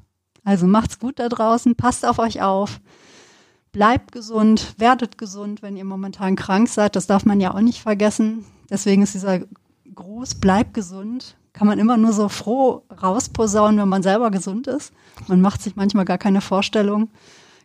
Also 0.42 0.66
macht's 0.66 0.98
gut 0.98 1.18
da 1.18 1.28
draußen, 1.28 1.76
passt 1.76 2.06
auf 2.06 2.18
euch 2.18 2.40
auf 2.40 2.80
bleibt 3.76 4.10
gesund, 4.10 4.74
werdet 4.78 5.18
gesund, 5.18 5.60
wenn 5.60 5.76
ihr 5.76 5.84
momentan 5.84 6.34
krank 6.34 6.66
seid. 6.66 6.96
Das 6.96 7.06
darf 7.06 7.26
man 7.26 7.40
ja 7.40 7.52
auch 7.52 7.60
nicht 7.60 7.82
vergessen. 7.82 8.46
Deswegen 8.70 9.02
ist 9.02 9.12
dieser 9.12 9.40
Gruß, 9.94 10.36
bleibt 10.36 10.72
gesund, 10.72 11.36
kann 11.52 11.66
man 11.66 11.78
immer 11.78 11.98
nur 11.98 12.14
so 12.14 12.30
froh 12.30 12.84
rausposaunen, 13.02 13.78
wenn 13.78 13.88
man 13.90 14.02
selber 14.02 14.30
gesund 14.30 14.66
ist. 14.66 14.94
Man 15.26 15.42
macht 15.42 15.60
sich 15.60 15.76
manchmal 15.76 16.06
gar 16.06 16.16
keine 16.16 16.40
Vorstellung. 16.40 17.10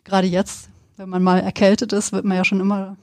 Gerade 0.04 0.28
jetzt, 0.28 0.68
wenn 0.98 1.08
man 1.08 1.24
mal 1.24 1.40
erkältet 1.40 1.94
ist, 1.94 2.12
wird 2.12 2.26
man 2.26 2.36
ja 2.36 2.44
schon 2.44 2.60
immer 2.60 2.98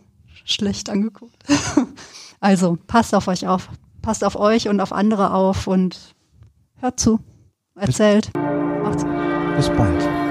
schlecht 0.44 0.90
angeguckt. 0.90 1.44
also 2.40 2.76
passt 2.88 3.14
auf 3.14 3.26
euch 3.26 3.48
auf, 3.48 3.70
passt 4.02 4.22
auf 4.22 4.36
euch 4.36 4.68
und 4.68 4.82
auf 4.82 4.92
andere 4.92 5.32
auf 5.32 5.66
und 5.66 6.14
hört 6.76 7.00
zu, 7.00 7.20
erzählt. 7.74 8.30
Macht's. 8.82 9.06
Bis 9.56 9.70
bald. 9.70 10.27